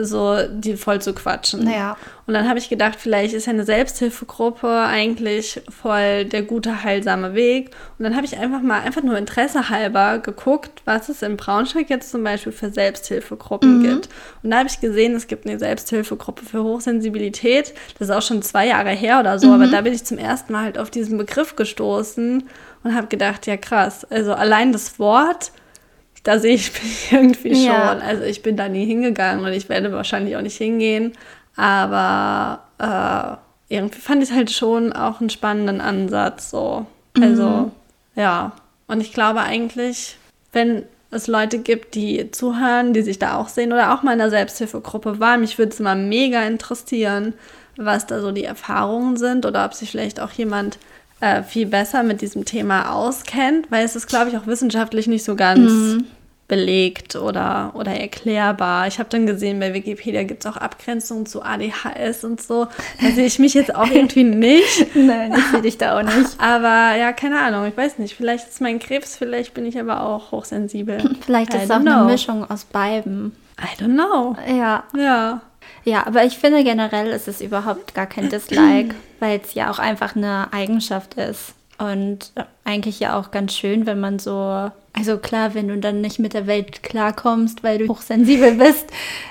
[0.00, 1.70] so die voll zu quatschen.
[1.70, 1.96] Ja.
[2.26, 7.34] Und dann habe ich gedacht, vielleicht ist ja eine Selbsthilfegruppe eigentlich voll der gute, heilsame
[7.34, 7.70] Weg.
[7.98, 11.90] Und dann habe ich einfach mal, einfach nur Interesse halber geguckt, was es in Braunschweig
[11.90, 13.82] jetzt zum Beispiel für Selbsthilfegruppen mhm.
[13.82, 14.08] gibt.
[14.42, 17.74] Und da habe ich gesehen, es gibt eine Selbsthilfegruppe für Hochsensibilität.
[17.98, 19.54] Das ist auch schon zwei Jahre her oder so, mhm.
[19.54, 22.44] aber da bin ich zum ersten Mal halt auf diesen Begriff gestoßen
[22.84, 25.52] und habe gedacht, ja krass, also allein das Wort
[26.24, 27.64] da sehe ich mich irgendwie schon.
[27.64, 27.98] Ja.
[27.98, 31.12] Also ich bin da nie hingegangen und ich werde wahrscheinlich auch nicht hingehen.
[31.56, 36.50] Aber äh, irgendwie fand ich es halt schon auch einen spannenden Ansatz.
[36.50, 36.86] So.
[37.20, 37.70] Also, mhm.
[38.16, 38.52] ja.
[38.88, 40.16] Und ich glaube eigentlich,
[40.52, 44.18] wenn es Leute gibt, die zuhören, die sich da auch sehen oder auch mal in
[44.18, 47.34] der Selbsthilfegruppe waren, mich würde es mal mega interessieren,
[47.76, 50.78] was da so die Erfahrungen sind oder ob sich vielleicht auch jemand
[51.20, 55.24] äh, viel besser mit diesem Thema auskennt, weil es ist, glaube ich, auch wissenschaftlich nicht
[55.24, 56.04] so ganz mhm.
[56.48, 58.86] belegt oder, oder erklärbar.
[58.88, 62.66] Ich habe dann gesehen, bei Wikipedia gibt es auch Abgrenzungen zu ADHS und so.
[63.00, 64.94] Da sehe ich mich jetzt auch irgendwie nicht.
[64.94, 66.30] Nein, ich sehe dich da auch nicht.
[66.38, 68.14] Aber ja, keine Ahnung, ich weiß nicht.
[68.14, 70.98] Vielleicht ist mein Krebs, vielleicht bin ich aber auch hochsensibel.
[71.24, 71.92] Vielleicht ist es auch know.
[71.92, 73.32] eine Mischung aus beiden.
[73.58, 74.36] I don't know.
[74.46, 74.84] Ja.
[74.96, 75.40] Ja.
[75.84, 79.78] Ja, aber ich finde generell ist es überhaupt gar kein Dislike, weil es ja auch
[79.78, 81.54] einfach eine Eigenschaft ist.
[81.78, 82.32] Und
[82.64, 86.32] eigentlich ja auch ganz schön, wenn man so, also klar, wenn du dann nicht mit
[86.32, 88.86] der Welt klarkommst, weil du hochsensibel bist,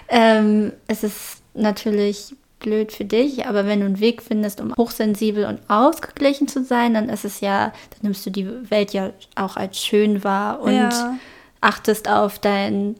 [0.09, 5.45] ähm, es ist natürlich blöd für dich, aber wenn du einen Weg findest, um hochsensibel
[5.45, 9.57] und ausgeglichen zu sein, dann ist es ja, dann nimmst du die Welt ja auch
[9.57, 11.17] als schön wahr und ja.
[11.61, 12.95] achtest auf dein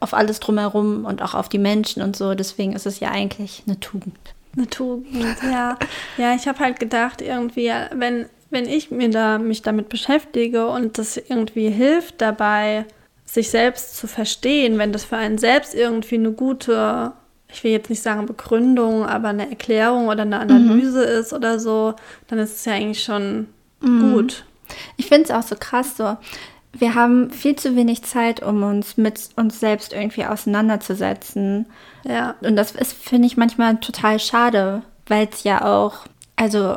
[0.00, 2.34] auf alles drumherum und auch auf die Menschen und so.
[2.34, 4.16] Deswegen ist es ja eigentlich eine Tugend.
[4.56, 5.76] Eine Tugend, ja.
[6.16, 10.98] Ja, ich habe halt gedacht, irgendwie, wenn, wenn ich mir da, mich damit beschäftige und
[10.98, 12.86] das irgendwie hilft dabei,
[13.24, 17.12] sich selbst zu verstehen, wenn das für einen selbst irgendwie eine gute,
[17.52, 21.20] ich will jetzt nicht sagen Begründung, aber eine Erklärung oder eine Analyse mhm.
[21.20, 21.94] ist oder so,
[22.28, 23.48] dann ist es ja eigentlich schon
[23.80, 24.12] mhm.
[24.12, 24.44] gut.
[24.96, 26.16] Ich finde es auch so krass so
[26.72, 31.66] wir haben viel zu wenig Zeit, um uns mit uns selbst irgendwie auseinanderzusetzen.
[32.04, 32.34] Ja.
[32.40, 36.76] Und das ist, finde ich, manchmal total schade, weil es ja auch, also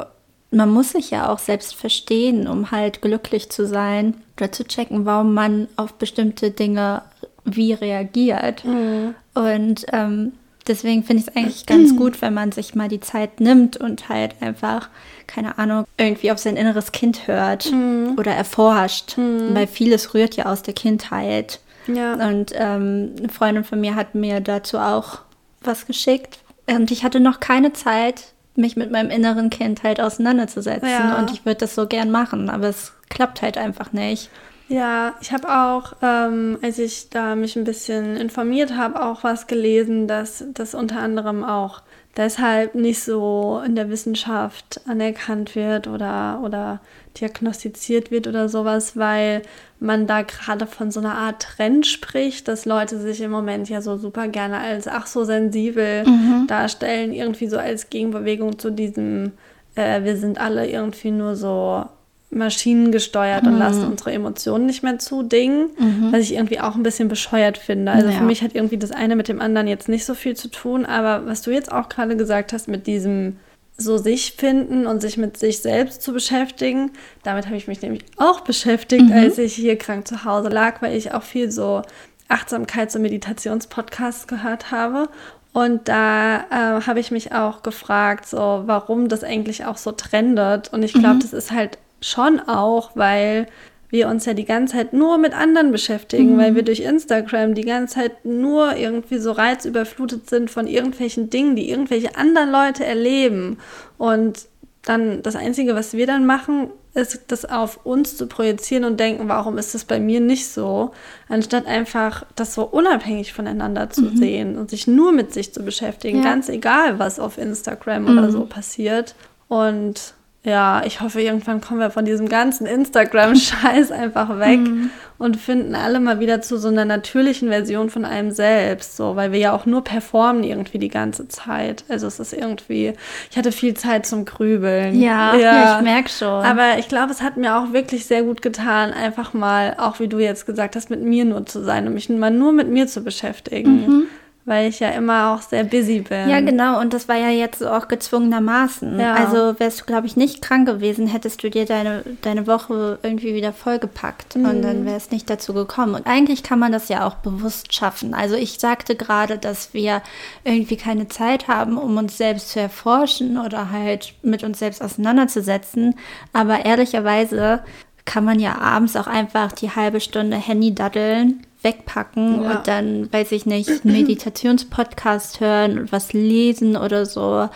[0.51, 5.05] man muss sich ja auch selbst verstehen, um halt glücklich zu sein oder zu checken,
[5.05, 7.03] warum man auf bestimmte Dinge
[7.45, 8.65] wie reagiert.
[8.65, 9.15] Mhm.
[9.33, 10.33] Und ähm,
[10.67, 14.09] deswegen finde ich es eigentlich ganz gut, wenn man sich mal die Zeit nimmt und
[14.09, 14.89] halt einfach,
[15.27, 18.15] keine Ahnung, irgendwie auf sein inneres Kind hört mhm.
[18.17, 19.17] oder erforscht.
[19.17, 19.53] Mhm.
[19.53, 21.59] Weil vieles rührt ja aus der Kindheit.
[21.87, 22.13] Ja.
[22.13, 25.19] Und ähm, eine Freundin von mir hat mir dazu auch
[25.61, 26.39] was geschickt.
[26.67, 30.89] Und ich hatte noch keine Zeit, mich mit meinem inneren Kind halt auseinanderzusetzen.
[30.89, 31.17] Ja.
[31.17, 34.29] Und ich würde das so gern machen, aber es klappt halt einfach nicht.
[34.71, 39.47] Ja, ich habe auch, ähm, als ich da mich ein bisschen informiert habe, auch was
[39.47, 41.81] gelesen, dass das unter anderem auch
[42.15, 46.79] deshalb nicht so in der Wissenschaft anerkannt wird oder, oder
[47.19, 49.41] diagnostiziert wird oder sowas, weil
[49.81, 53.81] man da gerade von so einer Art Trend spricht, dass Leute sich im Moment ja
[53.81, 56.47] so super gerne als ach so sensibel mhm.
[56.47, 59.33] darstellen, irgendwie so als Gegenbewegung zu diesem,
[59.75, 61.83] äh, wir sind alle irgendwie nur so
[62.31, 63.49] maschinengesteuert mhm.
[63.49, 66.09] und lassen unsere Emotionen nicht mehr zu Ding, mhm.
[66.11, 67.91] was ich irgendwie auch ein bisschen bescheuert finde.
[67.91, 68.17] Also ja.
[68.17, 70.85] für mich hat irgendwie das eine mit dem anderen jetzt nicht so viel zu tun,
[70.85, 73.37] aber was du jetzt auch gerade gesagt hast mit diesem
[73.77, 76.91] so sich finden und sich mit sich selbst zu beschäftigen,
[77.23, 79.13] damit habe ich mich nämlich auch beschäftigt, mhm.
[79.13, 81.81] als ich hier krank zu Hause lag, weil ich auch viel so
[82.29, 85.09] Achtsamkeits- und Meditationspodcasts gehört habe
[85.53, 90.71] und da äh, habe ich mich auch gefragt, so warum das eigentlich auch so trendet.
[90.71, 91.19] Und ich glaube, mhm.
[91.19, 93.47] das ist halt schon auch, weil
[93.91, 96.37] wir uns ja die ganze Zeit nur mit anderen beschäftigen, mhm.
[96.39, 101.55] weil wir durch Instagram die ganze Zeit nur irgendwie so reizüberflutet sind von irgendwelchen Dingen,
[101.55, 103.57] die irgendwelche anderen Leute erleben.
[103.97, 104.47] Und
[104.83, 109.27] dann das Einzige, was wir dann machen, ist, das auf uns zu projizieren und denken,
[109.29, 110.91] warum ist das bei mir nicht so,
[111.29, 114.17] anstatt einfach das so unabhängig voneinander zu mhm.
[114.17, 116.23] sehen und sich nur mit sich zu beschäftigen, ja.
[116.23, 118.17] ganz egal, was auf Instagram mhm.
[118.17, 119.15] oder so passiert.
[119.47, 124.89] Und ja, ich hoffe, irgendwann kommen wir von diesem ganzen Instagram-Scheiß einfach weg mhm.
[125.19, 129.31] und finden alle mal wieder zu so einer natürlichen Version von einem selbst, so, weil
[129.31, 131.83] wir ja auch nur performen irgendwie die ganze Zeit.
[131.89, 132.93] Also es ist irgendwie,
[133.29, 134.99] ich hatte viel Zeit zum Grübeln.
[134.99, 135.39] Ja, ja.
[135.39, 136.43] ja ich merke schon.
[136.43, 140.07] Aber ich glaube, es hat mir auch wirklich sehr gut getan, einfach mal, auch wie
[140.07, 142.87] du jetzt gesagt hast, mit mir nur zu sein und mich mal nur mit mir
[142.87, 143.85] zu beschäftigen.
[143.85, 144.07] Mhm
[144.45, 146.27] weil ich ja immer auch sehr busy bin.
[146.27, 146.79] Ja, genau.
[146.79, 148.99] Und das war ja jetzt auch gezwungenermaßen.
[148.99, 149.13] Ja.
[149.13, 153.35] Also wärst du, glaube ich, nicht krank gewesen, hättest du dir deine, deine Woche irgendwie
[153.35, 154.45] wieder vollgepackt mhm.
[154.45, 155.93] und dann wäre es nicht dazu gekommen.
[155.93, 158.13] Und eigentlich kann man das ja auch bewusst schaffen.
[158.13, 160.01] Also ich sagte gerade, dass wir
[160.43, 165.95] irgendwie keine Zeit haben, um uns selbst zu erforschen oder halt mit uns selbst auseinanderzusetzen.
[166.33, 167.63] Aber ehrlicherweise
[168.05, 172.51] kann man ja abends auch einfach die halbe Stunde Handy daddeln wegpacken ja.
[172.51, 177.49] und dann, weiß ich nicht, einen Meditationspodcast hören und was lesen oder so.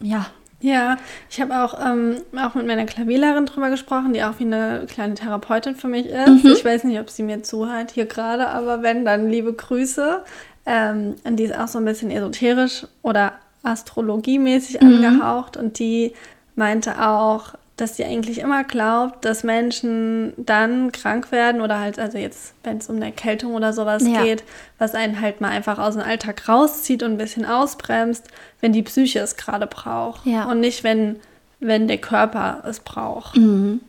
[0.00, 0.26] Ja.
[0.60, 0.96] Ja,
[1.30, 5.14] ich habe auch, ähm, auch mit meiner Klavierlehrerin drüber gesprochen, die auch wie eine kleine
[5.14, 6.44] Therapeutin für mich ist.
[6.44, 6.50] Mhm.
[6.50, 10.24] Ich weiß nicht, ob sie mir zuhört hier gerade, aber wenn, dann liebe Grüße.
[10.66, 14.88] Ähm, und die ist auch so ein bisschen esoterisch oder astrologiemäßig mhm.
[14.88, 16.12] angehaucht und die
[16.56, 22.18] meinte auch, dass sie eigentlich immer glaubt, dass Menschen dann krank werden oder halt, also
[22.18, 24.22] jetzt, wenn es um eine Erkältung oder sowas ja.
[24.22, 24.44] geht,
[24.78, 28.26] was einen halt mal einfach aus dem Alltag rauszieht und ein bisschen ausbremst,
[28.60, 30.26] wenn die Psyche es gerade braucht.
[30.26, 30.50] Ja.
[30.50, 31.16] Und nicht, wenn,
[31.60, 33.36] wenn der Körper es braucht.
[33.36, 33.80] Mhm.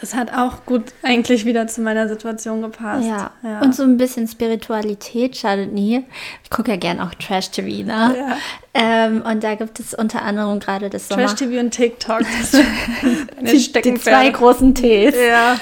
[0.00, 3.06] Das hat auch gut eigentlich wieder zu meiner Situation gepasst.
[3.06, 3.30] Ja.
[3.42, 3.60] ja.
[3.60, 6.04] Und so ein bisschen Spiritualität schadet nie.
[6.44, 8.16] Ich gucke ja gern auch Trash-TV, ne?
[8.16, 8.36] Ja.
[8.74, 11.26] Ähm, und da gibt es unter anderem gerade das Sommer...
[11.26, 12.20] Trash-TV und TikTok.
[13.40, 15.16] Die, die zwei großen Ts.
[15.16, 15.56] Ja.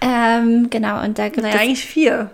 [0.00, 1.60] Ähm, genau, und da gibt naja, es...
[1.62, 2.30] eigentlich vier.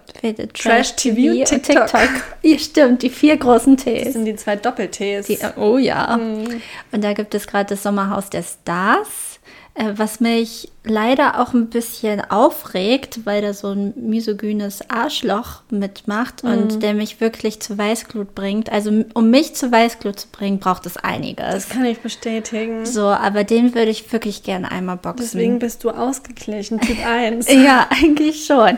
[0.54, 1.86] Trash-TV und TikTok.
[1.86, 2.10] TikTok.
[2.42, 4.04] Ja, stimmt, die vier großen Ts.
[4.04, 5.28] Das sind die zwei Doppel-Ts.
[5.56, 6.16] Oh ja.
[6.16, 6.60] Mhm.
[6.90, 9.29] Und da gibt es gerade das Sommerhaus der Stars.
[9.74, 16.42] Äh, was mich leider auch ein bisschen aufregt, weil da so ein misogynes Arschloch mitmacht
[16.42, 16.50] mhm.
[16.50, 18.72] und der mich wirklich zu Weißglut bringt.
[18.72, 21.52] Also um mich zu Weißglut zu bringen, braucht es einiges.
[21.52, 22.84] Das kann ich bestätigen.
[22.84, 25.24] So, aber den würde ich wirklich gerne einmal boxen.
[25.24, 27.46] Deswegen bist du ausgeglichen, Typ 1.
[27.52, 28.76] ja, eigentlich schon.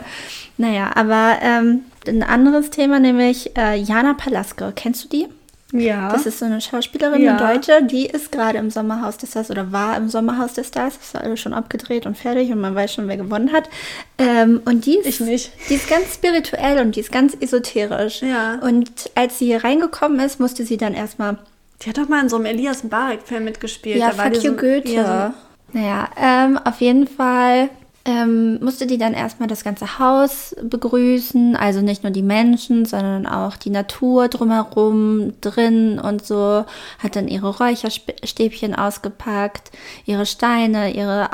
[0.59, 4.73] Naja, aber ähm, ein anderes Thema, nämlich äh, Jana Palaske.
[4.77, 5.29] Kennst du die?
[5.73, 6.11] Ja.
[6.13, 7.37] Das ist so eine Schauspielerin, ja.
[7.37, 10.99] eine Deutsche, die ist gerade im Sommerhaus des Stars oder war im Sommerhaus des Stars.
[10.99, 13.71] Das ist alles schon abgedreht und fertig und man weiß schon, wer gewonnen hat.
[14.19, 18.21] Ähm, und die ist, die ist ganz spirituell und die ist ganz esoterisch.
[18.23, 18.57] Ja.
[18.61, 21.39] Und als sie hier reingekommen ist, musste sie dann erstmal.
[21.83, 23.97] Die hat doch mal in so einem Elias Mbarek-Film mitgespielt.
[23.97, 24.89] Ja, da Fuck you Goethe.
[24.89, 25.35] Ja,
[25.73, 27.71] so naja, ähm, auf jeden Fall
[28.05, 33.27] ähm, musste die dann erstmal das ganze Haus begrüßen, also nicht nur die Menschen, sondern
[33.27, 36.65] auch die Natur drumherum, drin und so,
[36.99, 39.71] hat dann ihre Räucherstäbchen ausgepackt,
[40.05, 41.31] ihre Steine, ihre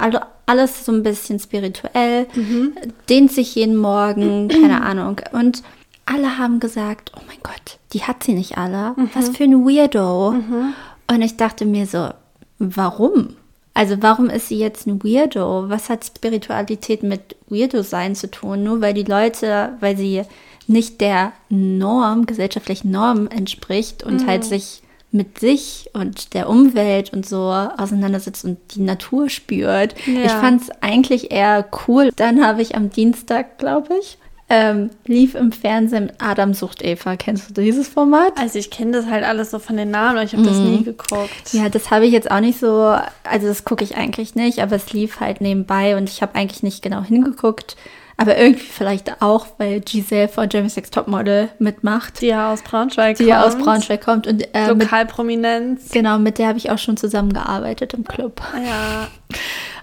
[0.47, 2.73] alles so ein bisschen spirituell, mhm.
[3.09, 5.21] dehnt sich jeden Morgen, keine Ahnung.
[5.33, 5.63] Und
[6.05, 8.95] alle haben gesagt, oh mein Gott, die hat sie nicht alle.
[8.97, 9.11] Mhm.
[9.15, 10.33] Was für ein Weirdo.
[10.33, 10.75] Mhm.
[11.11, 12.11] Und ich dachte mir so,
[12.59, 13.37] warum?
[13.79, 15.69] Also warum ist sie jetzt ein Weirdo?
[15.69, 18.65] Was hat Spiritualität mit Weirdo sein zu tun?
[18.65, 20.23] Nur weil die Leute, weil sie
[20.67, 24.27] nicht der Norm, gesellschaftlichen Norm entspricht und halt mhm.
[24.27, 29.95] halt sich mit sich und der Umwelt und so auseinandersetzt und die Natur spürt.
[30.07, 30.25] Ja.
[30.25, 32.11] Ich fand es eigentlich eher cool.
[32.17, 34.19] Dann habe ich am Dienstag, glaube ich,
[34.51, 37.17] ähm, lief im Fernsehen Adam sucht Eva.
[37.17, 38.33] Kennst du dieses Format?
[38.37, 40.47] Also ich kenne das halt alles so von den Namen, aber ich habe mm.
[40.47, 40.71] das mhm.
[40.71, 41.53] nie geguckt.
[41.53, 44.77] Ja, das habe ich jetzt auch nicht so, also das gucke ich eigentlich nicht, aber
[44.77, 47.77] es lief halt nebenbei und ich habe eigentlich nicht genau hingeguckt.
[48.21, 52.21] Aber irgendwie vielleicht auch, weil Giselle von Jeremy Sex Topmodel mitmacht.
[52.21, 53.27] Die ja aus Braunschweig die kommt.
[53.27, 54.27] Die ja aus Braunschweig kommt.
[54.27, 55.91] Und, äh, Lokalprominenz.
[55.91, 58.43] Genau, mit der habe ich auch schon zusammengearbeitet im Club.
[58.67, 59.07] Ja.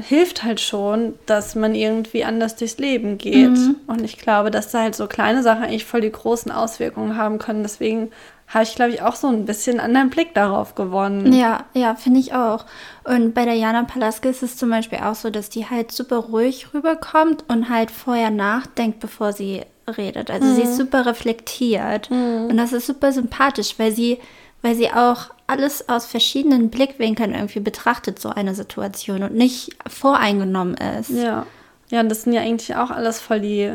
[0.00, 3.50] hilft halt schon, dass man irgendwie anders durchs Leben geht.
[3.50, 3.76] Mhm.
[3.88, 7.40] Und ich glaube, dass da halt so kleine Sachen eigentlich voll die großen Auswirkungen haben
[7.40, 7.64] können.
[7.64, 8.12] Deswegen
[8.48, 11.32] habe ich, glaube ich, auch so ein bisschen anderen Blick darauf gewonnen.
[11.34, 12.64] Ja, ja, finde ich auch.
[13.04, 16.16] Und bei der Jana Palaske ist es zum Beispiel auch so, dass die halt super
[16.16, 20.30] ruhig rüberkommt und halt vorher nachdenkt, bevor sie redet.
[20.30, 20.54] Also mhm.
[20.54, 22.10] sie ist super reflektiert.
[22.10, 22.46] Mhm.
[22.50, 24.18] Und das ist super sympathisch, weil sie,
[24.62, 30.74] weil sie auch alles aus verschiedenen Blickwinkeln irgendwie betrachtet, so eine Situation und nicht voreingenommen
[30.98, 31.10] ist.
[31.10, 31.46] Ja.
[31.90, 33.72] Ja, und das sind ja eigentlich auch alles voll die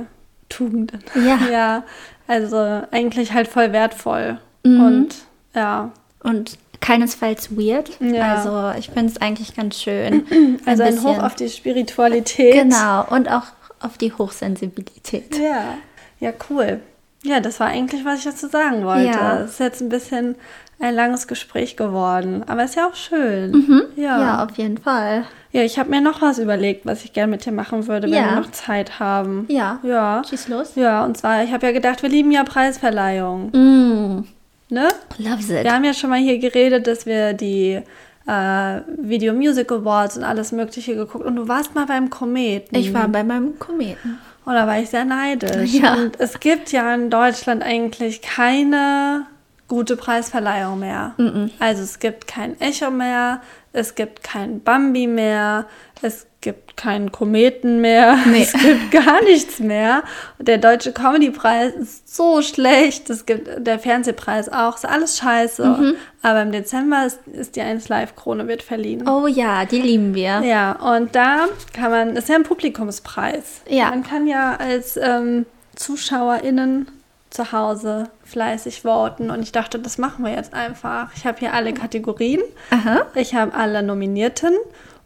[0.50, 1.04] Tugenden.
[1.16, 1.40] Ja.
[1.52, 1.84] Ja.
[2.26, 4.40] Also eigentlich halt voll wertvoll.
[4.64, 4.82] Mhm.
[4.82, 5.16] Und
[5.56, 5.92] ja.
[6.24, 7.92] Und keinesfalls weird.
[8.00, 8.36] Ja.
[8.36, 10.26] Also ich finde es eigentlich ganz schön.
[10.66, 12.54] Also ein, ein Hoch auf die Spiritualität.
[12.54, 13.06] Genau.
[13.10, 13.48] Und auch
[13.80, 15.38] auf die Hochsensibilität.
[15.38, 15.76] Ja.
[16.20, 16.80] Ja, cool.
[17.24, 19.08] Ja, das war eigentlich, was ich dazu sagen wollte.
[19.08, 19.40] Ja.
[19.40, 20.36] Es ist jetzt ein bisschen
[20.80, 22.44] ein langes Gespräch geworden.
[22.48, 23.52] Aber ist ja auch schön.
[23.52, 23.84] Mhm.
[23.96, 24.20] Ja.
[24.20, 25.26] ja, auf jeden Fall.
[25.52, 28.18] Ja, ich habe mir noch was überlegt, was ich gerne mit dir machen würde, wenn
[28.18, 28.32] ja.
[28.32, 29.46] wir noch Zeit haben.
[29.50, 29.80] Ja.
[29.84, 30.22] Ja.
[30.28, 30.72] Schieß los.
[30.76, 33.52] Ja, und zwar, ich habe ja gedacht, wir lieben ja Preisverleihung.
[33.52, 34.28] Mm.
[34.74, 34.90] Ne?
[35.20, 35.64] Loves it.
[35.64, 37.80] Wir haben ja schon mal hier geredet, dass wir die
[38.28, 41.26] äh, Video Music Awards und alles Mögliche geguckt.
[41.26, 42.76] Und du warst mal beim Kometen.
[42.76, 44.18] Ich war bei meinem Kometen.
[44.46, 45.74] Und da war ich sehr neidisch.
[45.74, 45.94] Ja.
[45.94, 49.28] Und es gibt ja in Deutschland eigentlich keine
[49.68, 51.14] gute Preisverleihung mehr.
[51.18, 51.50] Mm -mm.
[51.60, 55.66] Also es gibt kein Echo mehr, es gibt kein Bambi mehr,
[56.04, 58.44] es gibt keinen Kometen mehr, nee.
[58.44, 60.04] es gibt gar nichts mehr.
[60.40, 65.66] Der Deutsche Comedypreis ist so schlecht, es gibt der Fernsehpreis auch, ist alles scheiße.
[65.66, 65.96] Mhm.
[66.22, 69.08] Aber im Dezember ist, ist die 1 Live Krone wird verliehen.
[69.08, 70.42] Oh ja, die lieben wir.
[70.42, 73.62] Ja, und da kann man, das ist ja ein Publikumspreis.
[73.70, 73.90] Ja.
[73.90, 76.88] Man kann ja als ähm, ZuschauerInnen
[77.30, 81.10] zu Hause fleißig voten und ich dachte, das machen wir jetzt einfach.
[81.16, 83.08] Ich habe hier alle Kategorien, Aha.
[83.16, 84.54] ich habe alle Nominierten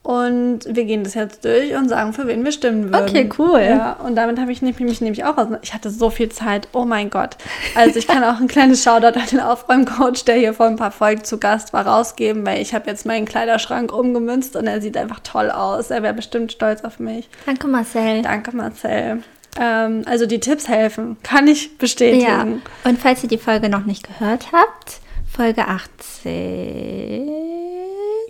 [0.08, 3.10] und wir gehen das jetzt durch und sagen, für wen wir stimmen würden.
[3.10, 3.60] Okay, cool.
[3.60, 5.48] Ja, und damit habe ich mich nämlich auch aus.
[5.63, 6.70] Ich hatte so viel Zeit.
[6.72, 7.36] Oh mein Gott.
[7.76, 10.91] Also ich kann auch ein kleines Shoutout an den Aufräumcoach, der hier vor ein paar
[10.91, 14.96] Folgen zu Gast war, rausgeben, weil ich habe jetzt meinen Kleiderschrank umgemünzt und er sieht
[14.96, 15.91] einfach toll aus.
[15.91, 17.28] Er wäre bestimmt stolz auf mich.
[17.46, 18.22] Danke, Marcel.
[18.22, 19.24] Danke, Marcel.
[19.60, 21.17] Ähm, also die Tipps helfen.
[21.22, 22.24] Kann ich bestätigen.
[22.24, 22.46] Ja.
[22.89, 25.02] Und falls ihr die Folge noch nicht gehört habt,
[25.36, 27.57] Folge 18.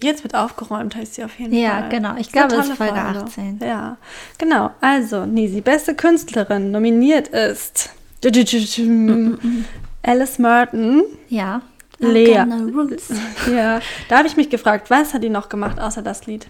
[0.01, 1.89] Jetzt wird aufgeräumt, heißt sie auf jeden Ja, Fall.
[1.89, 2.15] genau.
[2.17, 3.19] Ich glaube, es ist Folge Folge.
[3.23, 3.59] 18.
[3.63, 3.97] Ja,
[4.37, 4.69] genau.
[4.79, 7.89] Also, Nisi, beste Künstlerin nominiert ist
[10.03, 11.03] Alice Merton.
[11.29, 11.61] Ja.
[11.99, 12.45] Lea.
[13.51, 13.79] Ja,
[14.09, 16.47] da habe ich mich gefragt, was hat die noch gemacht außer das Lied?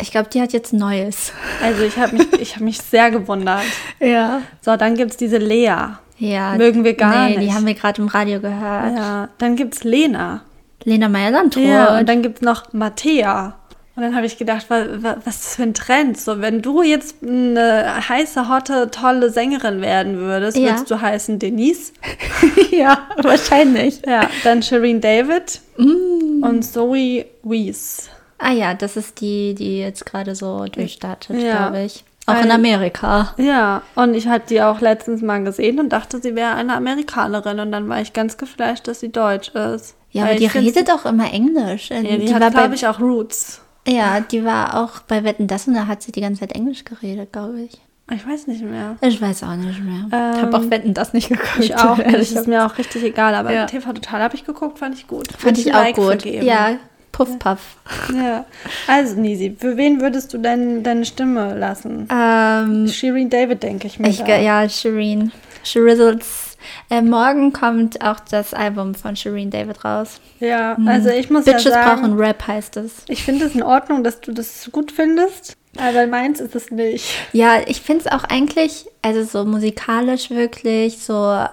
[0.00, 1.32] Ich glaube, die hat jetzt Neues.
[1.62, 3.64] Also ich habe mich, ich hab mich sehr gewundert.
[3.98, 4.42] Ja.
[4.62, 5.74] So, dann gibt es diese Lea.
[6.18, 6.54] Ja.
[6.56, 7.50] Mögen wir gar nee, nicht.
[7.50, 8.96] die haben wir gerade im Radio gehört.
[8.96, 10.42] Ja, dann gibt es Lena.
[10.84, 11.62] Lena Meyer-Landrut.
[11.64, 13.56] Ja, und dann gibt es noch Mattea.
[13.96, 16.18] Und dann habe ich gedacht, wa, wa, was das für ein Trend?
[16.18, 20.70] So, wenn du jetzt eine heiße, hotte, tolle Sängerin werden würdest, Ja.
[20.70, 21.92] würdest du heißen Denise.
[22.70, 24.00] ja, wahrscheinlich.
[24.06, 26.42] Ja, dann Shireen David Mm.
[26.44, 28.08] und Zoe Wees.
[28.38, 31.68] Ah ja, das ist die, die jetzt gerade so durchstartet, Ja.
[31.68, 32.04] glaube ich.
[32.38, 33.34] Auch in Amerika.
[33.36, 37.60] Ja, und ich hatte die auch letztens mal gesehen und dachte, sie wäre eine Amerikanerin.
[37.60, 39.96] Und dann war ich ganz geflasht, dass sie deutsch ist.
[40.12, 41.90] Ja, Weil aber die redet auch immer Englisch.
[41.90, 43.60] Ja, die, die hat, war bei, glaube ich, auch Roots.
[43.86, 46.84] ja, die war auch bei Wetten, das und da hat sie die ganze Zeit Englisch
[46.84, 47.80] geredet, glaube ich.
[48.12, 48.96] Ich weiß nicht mehr.
[49.02, 50.06] Ich weiß auch nicht mehr.
[50.12, 51.60] Ähm, ich habe auch Wetten, das nicht geguckt.
[51.60, 52.32] Ich auch nicht.
[52.32, 53.36] ist mir auch richtig egal.
[53.36, 53.66] Aber Ja.
[53.66, 55.28] TV Total habe ich geguckt, fand ich gut.
[55.30, 56.06] Fand Würde ich auch Like gut.
[56.06, 56.44] vergeben.
[56.44, 56.70] Ja,
[57.12, 57.76] Puff Puff.
[58.14, 58.44] ja.
[58.86, 62.08] Also, Nisi, für wen würdest du denn deine Stimme lassen?
[62.12, 64.08] Ähm, Shireen David, denke ich mir.
[64.08, 64.38] ich, da.
[64.38, 65.32] ja, Shireen.
[65.62, 66.56] Shirizzles.
[66.90, 70.20] Äh, morgen kommt auch das Album von Shireen David raus.
[70.40, 73.04] ja, also ich muss Bitches ja sagen, brauchen Rap heißt es.
[73.08, 75.56] ich finde es in Ordnung, dass du das gut findest.
[75.78, 77.04] Aber meins ist es nicht.
[77.32, 81.44] Ja, ich finde es auch eigentlich, also so musikalisch wirklich, so,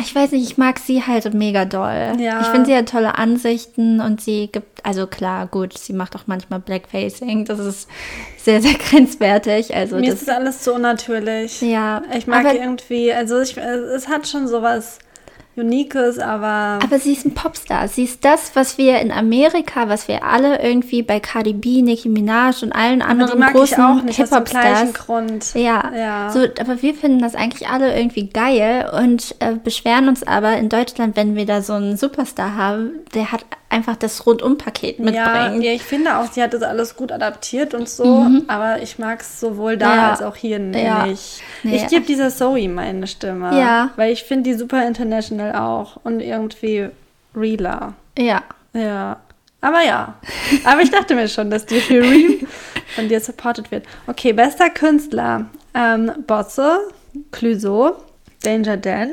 [0.00, 2.16] ich weiß nicht, ich mag sie halt mega doll.
[2.18, 2.40] Ja.
[2.40, 6.26] Ich finde, sie hat tolle Ansichten und sie gibt, also klar, gut, sie macht auch
[6.26, 7.88] manchmal Blackfacing, das ist
[8.36, 9.74] sehr, sehr grenzwertig.
[9.74, 11.60] Also Mir das, ist das alles so natürlich.
[11.60, 14.98] ja, Ich mag irgendwie, also ich, es hat schon sowas
[15.58, 17.88] Uniques, aber aber sie ist ein Popstar.
[17.88, 22.08] Sie ist das, was wir in Amerika, was wir alle irgendwie bei Cardi B, Nicki
[22.08, 25.54] Minaj und allen anderen großen Hip-Hop-Stars Grund.
[25.54, 26.30] Ja, Ja.
[26.30, 30.68] So, aber wir finden das eigentlich alle irgendwie geil und äh, beschweren uns aber in
[30.68, 35.64] Deutschland, wenn wir da so einen Superstar haben, der hat einfach das Rundum-Paket Ja, mitbringt.
[35.64, 39.20] ja, ich finde auch, sie hat das alles gut adaptiert und so, aber ich mag
[39.20, 39.96] es sowohl da Mhm.
[39.96, 40.10] Ja.
[40.10, 41.06] als auch hier Ja.
[41.06, 41.42] nicht.
[41.62, 41.76] Nee.
[41.76, 43.58] Ich gebe dieser Zoe meine Stimme.
[43.58, 43.90] Ja.
[43.96, 46.88] Weil ich finde die super international auch und irgendwie
[47.36, 47.92] realer.
[48.18, 48.42] Ja.
[48.72, 49.18] Ja.
[49.60, 50.14] Aber ja.
[50.64, 52.46] Aber ich dachte mir schon, dass die Theorie
[52.94, 53.84] von dir supported wird.
[54.06, 55.46] Okay, bester Künstler.
[55.74, 56.78] Ähm, Bosse,
[57.32, 57.96] Clouseau,
[58.42, 59.12] Danger Dan,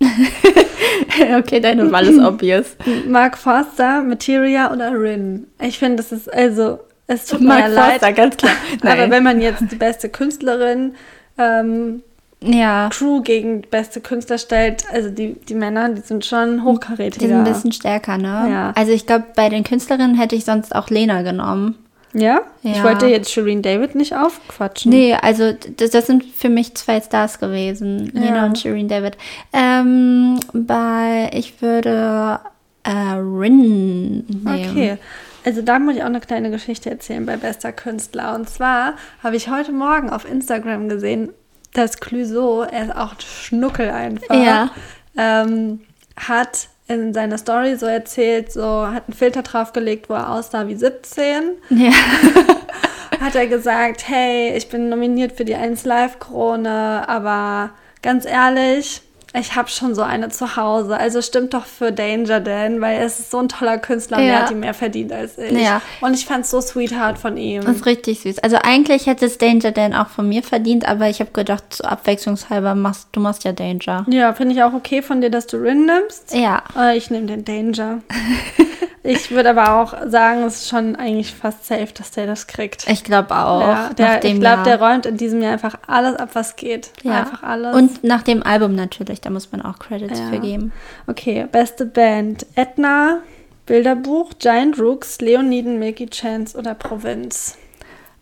[1.38, 2.76] okay, deine Wahl ist obvious.
[3.08, 5.46] Mark Forster, Materia oder Rin?
[5.60, 8.16] Ich finde, das ist also, es tut Mark mir ja Forster, leid.
[8.16, 8.52] ganz klar.
[8.82, 9.10] Aber Nein.
[9.10, 10.94] wenn man jetzt die beste Künstlerin,
[11.38, 12.02] ähm,
[12.42, 17.18] ja, Crew gegen beste Künstler stellt, also die, die Männer, die sind schon hochkarätiger.
[17.18, 18.48] die sind ein bisschen stärker, ne?
[18.50, 18.72] Ja.
[18.76, 21.76] Also ich glaube, bei den Künstlerinnen hätte ich sonst auch Lena genommen.
[22.18, 22.40] Ja?
[22.62, 22.84] Ich Ja.
[22.84, 24.90] wollte jetzt Shireen David nicht aufquatschen.
[24.90, 28.44] Nee, also das, das sind für mich zwei Stars gewesen, Ja.
[28.46, 29.16] und Shireen David.
[29.52, 32.40] Ähm, bei, ich würde
[32.84, 34.44] äh, Rin nehmen.
[34.46, 34.98] Okay.
[35.44, 38.34] Also da muss ich auch eine kleine Geschichte erzählen bei Bester Künstler.
[38.34, 41.30] Und zwar habe ich heute Morgen auf Instagram gesehen,
[41.72, 44.70] dass Clouseau, er ist auch Schnuckel einfach, Ja.
[45.16, 45.80] ähm,
[46.16, 50.76] hat in seiner Story so erzählt, so hat einen Filter draufgelegt, wo er aussah wie
[50.76, 51.52] 17.
[51.70, 51.90] Ja.
[53.20, 57.70] Hat er gesagt, hey, ich bin nominiert für die 1 Live Krone, aber
[58.02, 59.02] ganz ehrlich,
[59.38, 60.96] ich habe schon so eine zu Hause.
[60.96, 64.32] Also stimmt doch für Danger Dan, weil er ist so ein toller Künstler und Ja.
[64.32, 65.52] er hat die mehr verdient als ich.
[65.52, 65.80] Ja.
[66.00, 67.62] Und ich fand es so sweetheart von ihm.
[67.62, 68.38] Das ist richtig süß.
[68.40, 71.84] Also eigentlich hätte es Danger Dan auch von mir verdient, aber ich habe gedacht, so
[71.84, 74.04] abwechslungshalber machst du machst ja Danger.
[74.08, 76.34] Ja, finde ich auch okay von dir, dass du Rin nimmst.
[76.34, 76.62] Ja.
[76.78, 78.00] Äh, Ich nehme den Danger.
[79.06, 82.88] ich würde aber auch sagen, es ist schon eigentlich fast safe, dass der das kriegt.
[82.88, 83.60] Ich glaube auch.
[83.60, 86.90] Ja, der, ich glaube, der räumt in diesem Jahr einfach alles ab, was geht.
[87.02, 87.20] ja.
[87.20, 87.74] Einfach alles.
[87.74, 90.28] Und nach dem Album natürlich, da muss man auch Credits Ja.
[90.30, 90.72] für geben.
[91.06, 92.46] Okay, beste Band.
[92.54, 93.20] Edna,
[93.66, 97.56] Bilderbuch, Giant Rooks, Leoniden, Milky Chance oder Provinz.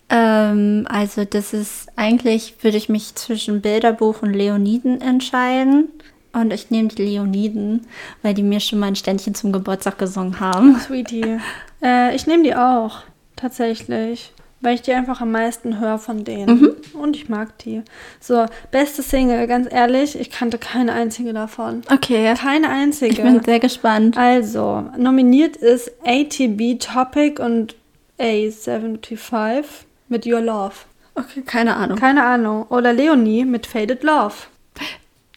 [0.09, 5.89] Ähm, also das ist eigentlich, würde ich mich zwischen Bilderbuch und Leoniden entscheiden.
[6.35, 7.87] Und ich nehme die Leoniden,
[8.21, 10.77] weil die mir schon mal ein Ständchen zum Geburtstag gesungen haben.
[10.85, 11.39] Sweetie.
[11.81, 13.03] äh, ich nehme die auch,
[13.37, 14.33] tatsächlich.
[14.59, 16.59] Weil ich die einfach am meisten höre von denen.
[16.59, 16.75] Mhm.
[16.99, 17.83] Und ich mag die.
[18.19, 21.83] So, beste Single, ganz ehrlich, ich kannte keine einzige davon.
[21.91, 22.33] Okay.
[22.35, 23.13] Keine einzige.
[23.13, 24.17] Ich bin sehr gespannt.
[24.17, 27.75] Also, nominiert ist ATB Topic und
[28.19, 29.65] A75
[30.09, 30.73] mit Your Love.
[31.15, 31.97] Okay, keine Ahnung.
[31.97, 32.63] Keine Ahnung.
[32.69, 34.33] Oder Leonie mit Faded Love.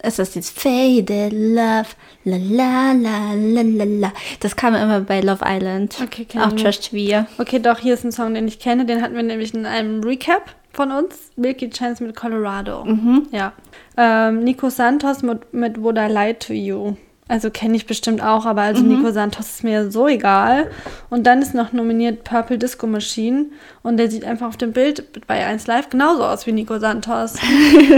[0.00, 1.88] Es ist jetzt Faded Love,
[2.24, 4.12] la la la la la la.
[4.38, 5.96] Das kam immer bei Love Island.
[6.00, 6.52] Okay, kenn Auch.
[6.52, 7.26] Trash TV.
[7.38, 8.86] Okay, doch, hier ist ein Song, den ich kenne.
[8.86, 11.30] Den hatten wir nämlich in einem Recap von uns.
[11.34, 12.84] Milky Chance mit Colorado.
[13.32, 13.52] Ja.
[13.96, 16.94] Ähm, Nico Santos mit, mit Would I Lie to You.
[17.26, 20.70] Also kenne ich bestimmt auch, aber also Nico Santos ist mir so egal.
[21.10, 23.46] Und dann ist noch nominiert Purple Disco Machine.
[23.82, 27.34] Und der sieht einfach auf dem Bild bei 1 Live genauso aus wie Nico Santos.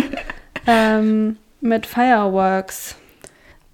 [0.67, 2.97] ähm, mit Fireworks.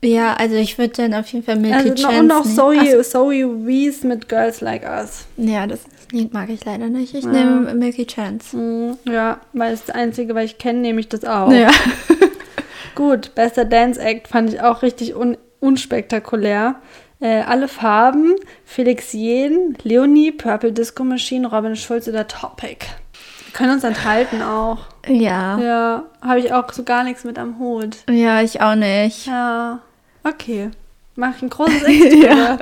[0.05, 2.55] Ja, also ich würde dann auf jeden Fall Milky Also, Chance und nehmen.
[2.55, 5.27] Zoe, Zoe Wees mit Girls Like Us.
[5.37, 5.81] Ja, das
[6.33, 7.15] mag ich leider nicht.
[7.15, 7.31] Ich Ja.
[7.31, 8.57] nehme Milky Chance.
[8.57, 11.51] Mm, Ja, weil es das Einzige, was ich kenne, nehme ich das auch.
[11.51, 11.71] Ja.
[12.95, 16.77] Gut, bester Dance Act fand ich auch richtig un unspektakulär.
[17.19, 18.35] Äh, alle Farben,
[18.65, 22.77] Felix Jen, Leonie, Purple Disco Machine, Robin Schulz oder Topic.
[23.57, 24.81] Wir können uns enthalten auch.
[25.09, 25.59] Ja.
[25.59, 27.97] Ja, habe ich auch so gar nichts mit am Hut.
[28.11, 29.27] Ja, ich auch nicht.
[29.27, 29.79] Ja,
[30.25, 30.71] okay.
[31.15, 32.15] Mach ich ein großes X.
[32.17, 32.59] Ja.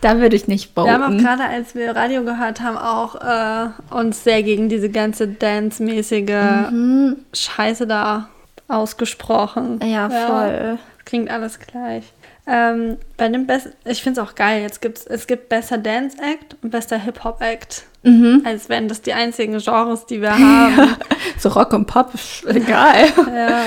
[0.00, 3.70] Da würde ich nicht Wir haben auch gerade, als wir Radio gehört haben, auch äh,
[3.92, 7.16] uns sehr gegen diese ganze Dance-mäßige Mhm.
[7.34, 8.28] Scheiße da
[8.68, 9.80] ausgesprochen.
[9.82, 10.78] Ja, voll.
[11.04, 12.04] Klingt alles gleich.
[12.50, 14.62] Ähm, bei dem Best ich finde es auch geil.
[14.62, 17.84] Jetzt gibt's, es gibt besser Dance Act und besser Hip Hop Act.
[18.04, 18.42] Mhm.
[18.46, 20.96] Als wären das die einzigen Genres, die wir haben.
[21.38, 23.08] So Rock und Pop ist egal.
[23.34, 23.66] ja.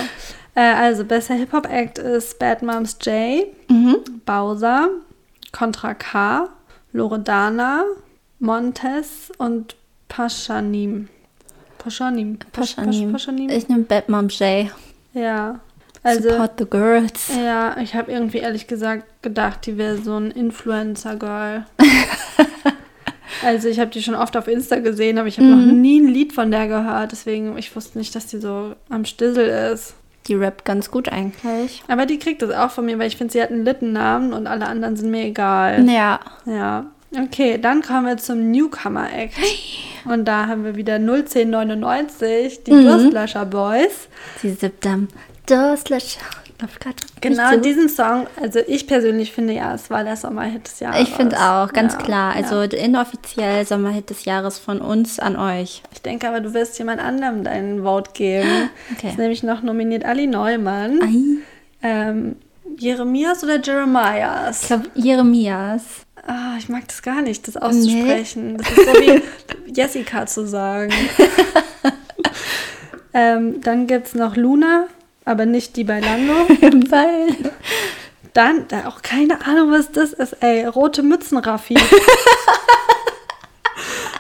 [0.56, 3.98] äh, also besser Hip Hop Act ist Bad Moms J, Mhm.
[4.26, 4.90] Bowser,
[5.52, 6.48] Contra K,
[6.92, 7.84] Loredana,
[8.40, 9.76] Montes und
[10.08, 11.08] Paschanim.
[11.78, 12.38] Paschanim.
[12.52, 13.10] Pasch- Paschanim.
[13.10, 13.50] Pasch- Paschanim.
[13.50, 14.68] Ich nehme Bad Mom J.
[15.14, 15.60] Ja.
[16.04, 17.30] Also, Support the girls.
[17.36, 21.66] ja, ich habe irgendwie ehrlich gesagt gedacht, die wäre so ein Influencer-Girl.
[23.46, 26.08] also ich habe die schon oft auf Insta gesehen, aber ich habe noch nie ein
[26.08, 27.12] Lied von der gehört.
[27.12, 29.94] Deswegen, ich wusste nicht, dass die so am Stissel ist.
[30.28, 31.84] Die rappt ganz gut eigentlich.
[31.88, 34.46] Aber die kriegt das auch von mir, weil ich finde, sie hat einen Littennamen und
[34.48, 35.88] alle anderen sind mir egal.
[35.90, 36.20] Ja.
[36.46, 36.86] Ja.
[37.16, 39.36] Okay, dann kommen wir zum Newcomer Act.
[40.06, 42.86] Und da haben wir wieder 01099, die Mhm.
[42.86, 44.08] Durstlöscher Boys.
[44.42, 44.86] Sie sippt
[46.80, 50.80] grad nicht Genau, diesen Song, also ich persönlich finde ja, es war der Sommerhit des
[50.80, 51.02] Jahres.
[51.02, 52.36] Ich finde auch, ganz Ja, klar.
[52.36, 52.84] Also Ja.
[52.86, 55.82] inoffiziell Sommerhit des Jahres von uns an euch.
[55.94, 58.70] Ich denke aber, du wirst jemand anderem deinen Vote geben.
[58.96, 59.10] Okay.
[59.10, 61.00] Ist nämlich noch nominiert Ali Neumann.
[61.82, 62.36] Ähm,
[62.78, 64.62] Jeremias oder Jeremias?
[64.62, 65.84] Ich glaube, Jeremias.
[66.28, 68.58] Ah, ich mag das gar nicht, das auszusprechen.
[68.58, 69.22] Das ist so wie
[69.74, 70.94] Jessica zu sagen.
[73.14, 74.86] ähm, dann gibt es noch Luna,
[75.26, 76.34] aber nicht die bei Lando.
[76.90, 77.52] Weil.
[78.34, 80.66] Dann, da auch keine Ahnung, was das ist, ey.
[80.66, 81.74] Rote Mützen, Raffi.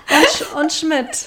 [0.09, 1.25] und, Sch und Schmidt.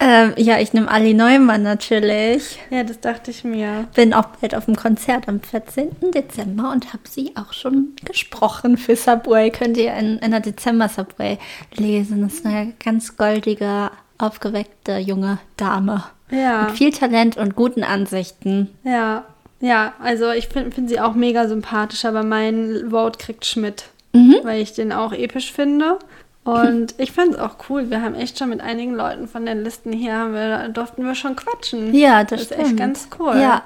[0.00, 2.58] Ähm, ja, ich nehme Ali Neumann natürlich.
[2.68, 3.88] Ja, das dachte ich mir.
[3.94, 6.10] Bin auch bald auf dem Konzert am 14.
[6.12, 9.50] Dezember und habe sie auch schon gesprochen für Subway.
[9.50, 11.38] Könnt ihr in, in der Dezember-Subway
[11.76, 12.20] lesen.
[12.22, 16.04] Das ist eine ganz goldige, aufgeweckte junge Dame.
[16.30, 16.64] Ja.
[16.64, 18.70] Mit viel Talent und guten Ansichten.
[18.84, 19.24] Ja,
[19.60, 24.36] ja, also ich finde find sie auch mega sympathisch, aber mein Vote kriegt Schmidt, Mhm.
[24.42, 25.98] weil ich den auch episch finde.
[26.44, 27.88] Und ich finde es auch cool.
[27.88, 31.14] Wir haben echt schon mit einigen Leuten von den Listen hier, haben wir, durften wir
[31.14, 31.94] schon quatschen.
[31.94, 32.66] Ja, das, Das ist stimmt.
[32.68, 33.36] echt ganz cool.
[33.40, 33.62] Ja.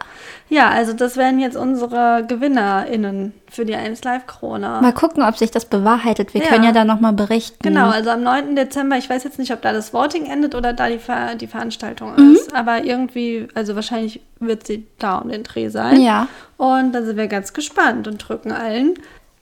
[0.49, 4.79] Ja, also das wären jetzt unsere GewinnerInnen für die 1 Live Krone.
[4.81, 6.33] Mal gucken, ob sich das bewahrheitet.
[6.35, 6.49] Wir Ja.
[6.49, 7.59] können ja da nochmal berichten.
[7.62, 8.55] Genau, also am 9.
[8.57, 11.49] Dezember, ich weiß jetzt nicht, ob da das Voting endet oder da die, Ver die
[11.49, 12.33] Veranstaltung Mhm.
[12.35, 16.01] ist, aber irgendwie, also wahrscheinlich wird sie da um den Dreh sein.
[16.01, 16.29] Ja.
[16.57, 18.95] Und da sind wir ganz gespannt und drücken allen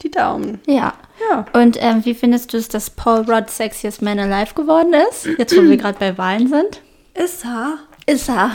[0.03, 0.61] die Daumen.
[0.67, 0.95] Ja.
[1.31, 1.47] Ja.
[1.55, 5.27] Und ähm, wie findest du es, dass Paul Rudd Sexiest Man Alive geworden ist?
[5.39, 6.83] Jetzt, wo wir gerade bei Wahlen sind.
[7.15, 7.79] Ist er?
[8.07, 8.51] Ist er.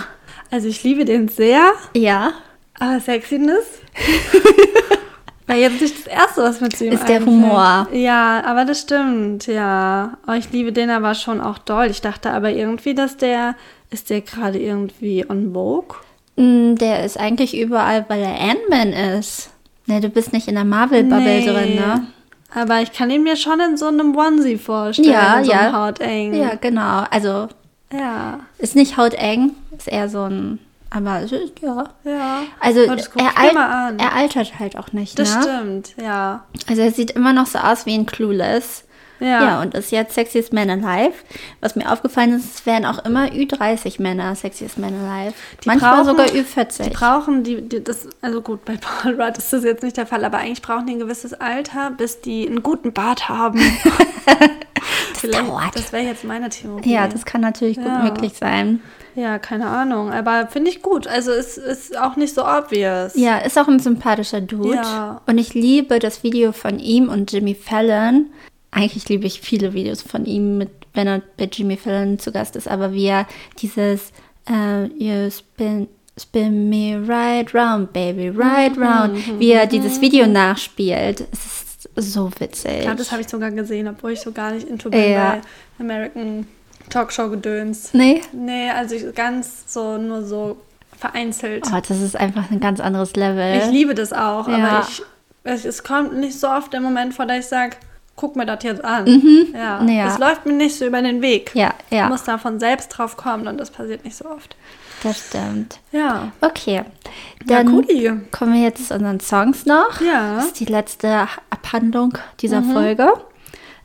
[0.52, 2.34] Also ich liebe den sehr, Ja.
[2.80, 3.66] aber Sexiness
[5.48, 7.28] war jetzt nicht das Erste, was mir zu ihm Ist der einfällt.
[7.28, 7.88] Humor.
[7.92, 10.18] Ja, aber das stimmt, ja.
[10.28, 11.88] Oh, ich liebe den aber schon auch doll.
[11.90, 13.56] Ich dachte aber irgendwie, dass der,
[13.90, 15.98] ist der gerade irgendwie on Vogue?
[16.38, 19.50] Mm, Der ist eigentlich überall, weil er Ant-Man ist.
[19.92, 21.46] Ne, du bist nicht in der Marvel-Bubble Nee.
[21.46, 22.08] drin, ne?
[22.54, 25.10] Aber ich kann ihn mir schon in so einem Onesie vorstellen.
[25.10, 25.74] Ja, so ja.
[25.74, 26.34] Hauteng.
[26.34, 27.04] Ja, genau.
[27.12, 27.50] Also,
[27.92, 28.40] Ja.
[28.58, 30.60] ist nicht hauteng, ist eher so ein.
[30.90, 31.22] Aber
[31.62, 31.86] ja.
[32.06, 32.42] Ja.
[32.62, 33.38] Also, er,
[33.70, 34.00] an.
[34.00, 35.42] er altert halt auch nicht, Das ne?
[35.42, 36.46] stimmt, ja.
[36.70, 38.86] Also, er sieht immer noch so aus wie ein Clueless.
[39.22, 39.44] Ja.
[39.44, 41.14] Ja, und ist jetzt Sexiest Man Alive.
[41.62, 45.34] Was mir aufgefallen ist, es werden auch immer Ü30 Männer Sexiest Man Alive.
[45.64, 46.92] Die Manchmal brauchen- sogar Die Ü40.
[46.92, 50.26] brauchen die, die, das, also gut, bei Paul Rudd ist das jetzt nicht der Fall,
[50.26, 53.60] aber eigentlich brauchen die ein gewisses Alter, bis die einen guten Bart haben.
[55.22, 55.76] das dauert.
[55.76, 56.92] Das wäre jetzt meine Theorie.
[56.92, 58.00] Ja, das kann natürlich gut Ja.
[58.04, 58.82] möglich sein.
[59.14, 61.06] Ja, keine Ahnung, aber finde ich gut.
[61.06, 63.14] Also es ist auch nicht so obvious.
[63.16, 64.76] Ja, ist auch ein sympathischer Dude.
[64.76, 65.20] Ja.
[65.26, 68.28] Und ich liebe das Video von ihm und Jimmy Fallon.
[68.72, 72.56] Eigentlich liebe ich viele Videos von ihm, mit, wenn er bei Jimmy Fallon zu Gast
[72.56, 72.68] ist.
[72.68, 73.28] Aber wie er
[73.60, 74.12] dieses
[74.50, 75.88] äh, You spin,
[76.20, 81.26] spin me right round, baby, right Mhm, round, wie er dieses Video nachspielt.
[81.32, 81.64] Es
[81.96, 82.72] ist so witzig.
[82.76, 85.42] Ich glaube, das habe ich sogar gesehen, obwohl ich so gar nicht into bin Ja.
[85.78, 86.48] bei American
[86.90, 87.94] Talkshow-Gedöns.
[87.94, 88.22] nee?
[88.32, 90.58] Nee, also ich, ganz so, nur so
[90.98, 91.66] vereinzelt.
[91.68, 93.58] Oh, das ist einfach ein ganz anderes Level.
[93.58, 94.56] Ich liebe das auch, Ja.
[94.58, 95.02] aber ich,
[95.44, 97.76] es, es kommt nicht so oft der Moment vor, dass ich sage,
[98.22, 99.06] guck mir das jetzt an.
[99.54, 99.84] Ja.
[99.84, 100.08] Ja.
[100.08, 101.52] Es läuft mir nicht so über den Weg.
[101.56, 104.56] ja, ja, Ich muss da von selbst drauf kommen und das passiert nicht so oft.
[105.04, 105.80] das stimmt.
[105.92, 106.32] Ja.
[106.40, 108.12] Okay, Ja, dann cooli.
[108.32, 110.00] kommen wir jetzt zu unseren Songs noch.
[110.00, 110.36] Ja.
[110.36, 113.12] Das ist die letzte Abhandlung dieser Folge.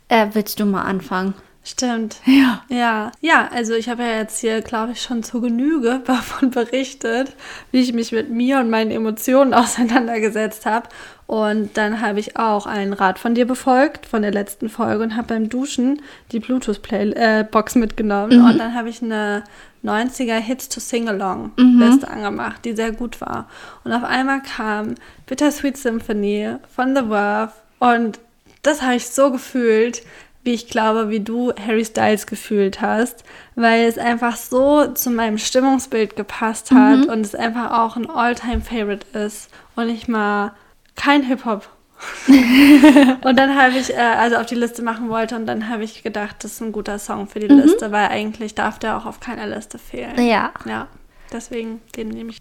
[0.08, 1.32] Äh, willst du mal anfangen?
[1.66, 2.20] Stimmt.
[2.26, 2.62] Ja.
[2.68, 7.34] Ja, ja, also ich habe ja jetzt hier, glaube ich, schon zur Genüge davon berichtet,
[7.72, 10.88] wie ich mich mit mir und meinen Emotionen auseinandergesetzt habe.
[11.26, 15.16] Und dann habe ich auch einen Rat von dir befolgt, von der letzten Folge, und
[15.16, 16.00] habe beim Duschen
[16.30, 18.46] die Bluetooth-Box mitgenommen.
[18.46, 19.42] Und dann habe ich eine
[19.82, 23.48] 90er Hits to Sing Along Liste angemacht, die sehr gut war.
[23.82, 24.94] Und auf einmal kam
[25.26, 28.20] Bittersweet Symphony von The Verve und
[28.66, 30.02] das habe ich so gefühlt,
[30.46, 33.24] wie ich glaube, wie du Harry Styles gefühlt hast,
[33.56, 39.06] weil es einfach so zu meinem Stimmungsbild gepasst hat und es einfach auch ein All-Time-Favorite
[39.18, 40.52] ist und ich mal
[40.94, 41.68] kein Hip-Hop.
[42.28, 46.02] und dann habe ich, äh, also auf die Liste machen wollte und dann habe ich
[46.02, 49.18] gedacht, das ist ein guter Song für die Liste, weil eigentlich darf der auch auf
[49.18, 50.14] keiner Liste fehlen.
[50.24, 50.88] Ja, Ja,
[51.32, 52.38] deswegen den nehme ich.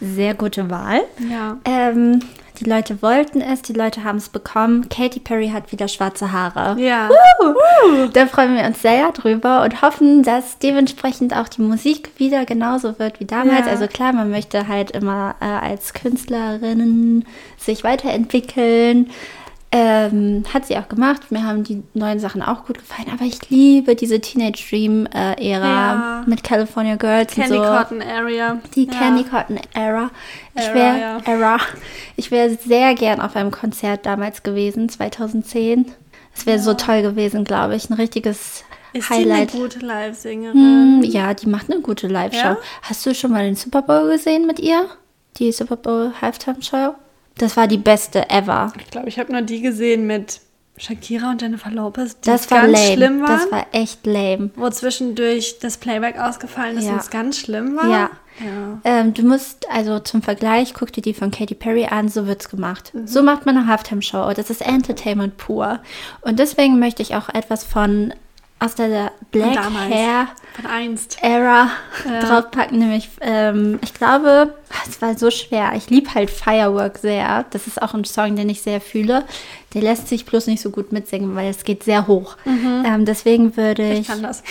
[0.00, 1.02] sehr gute Wahl.
[1.30, 1.58] Ja.
[1.66, 2.20] Ähm,
[2.60, 4.88] die Leute wollten es, die Leute haben es bekommen.
[4.88, 6.80] Katy Perry hat wieder schwarze Haare.
[6.80, 7.08] Ja.
[8.12, 12.98] Da freuen wir uns sehr drüber und hoffen, dass dementsprechend auch die Musik wieder genauso
[12.98, 13.66] wird wie damals.
[13.66, 13.72] Ja.
[13.72, 17.24] Also klar, man möchte halt immer äh, als Künstlerin
[17.58, 19.10] sich weiterentwickeln.
[19.78, 21.30] Ähm, hat sie auch gemacht.
[21.30, 23.08] Mir haben die neuen Sachen auch gut gefallen.
[23.12, 26.24] Aber ich liebe diese Teenage Dream äh, Ära Ja.
[26.26, 27.70] mit California Girls Candy und so.
[27.70, 28.58] Cotton Area.
[28.74, 28.92] Die ja.
[28.92, 30.10] Candy Cotton Era.
[30.54, 31.18] Ich wäre ja.
[31.26, 31.58] Era.
[32.16, 35.86] Ich wäre sehr gern auf einem Konzert damals gewesen, 2010.
[36.34, 37.90] Es wäre so toll gewesen, glaube ich.
[37.90, 38.64] Ein richtiges
[38.94, 39.50] Ist Highlight.
[39.50, 41.00] sie eine gute Live-Sängerin?
[41.02, 42.56] Hm, ja, die macht eine gute Live-Show.
[42.82, 44.86] Hast du schon mal den Super Bowl gesehen mit ihr?
[45.38, 46.94] Die Super Bowl Halftime Show?
[47.38, 48.72] Das war die beste ever.
[48.78, 50.40] Ich glaube, ich habe nur die gesehen mit
[50.78, 52.92] Shakira und Jennifer Lopez, die Das war ganz lame.
[52.94, 53.28] schlimm war.
[53.28, 54.50] Das war echt lame.
[54.56, 56.92] wo zwischendurch das Playback ausgefallen ist Ja.
[56.92, 57.88] und es ganz schlimm war.
[57.88, 58.10] Ja.
[58.40, 58.80] ja.
[58.84, 62.48] Ähm, du musst, also zum Vergleich, guck dir die von Katy Perry an, so wird's
[62.50, 62.92] gemacht.
[62.94, 63.06] Mhm.
[63.06, 64.32] So macht man eine Halftime-Show.
[64.34, 65.80] Das ist Entertainment pur.
[66.20, 68.12] Und deswegen möchte ich auch etwas von
[68.58, 69.94] aus der Black damals.
[69.94, 70.28] Hair.
[71.20, 71.70] Era
[72.06, 72.20] Ja.
[72.20, 74.54] draufpacken, nämlich, ähm, ich glaube,
[74.88, 75.72] es war so schwer.
[75.76, 77.44] Ich liebe halt Firework sehr.
[77.50, 79.24] Das ist auch ein Song, den ich sehr fühle.
[79.74, 82.36] Der lässt sich bloß nicht so gut mitsingen, weil es geht sehr hoch.
[82.46, 83.92] Ähm, deswegen würde Mhm.
[83.92, 84.42] Ich ich, kann das.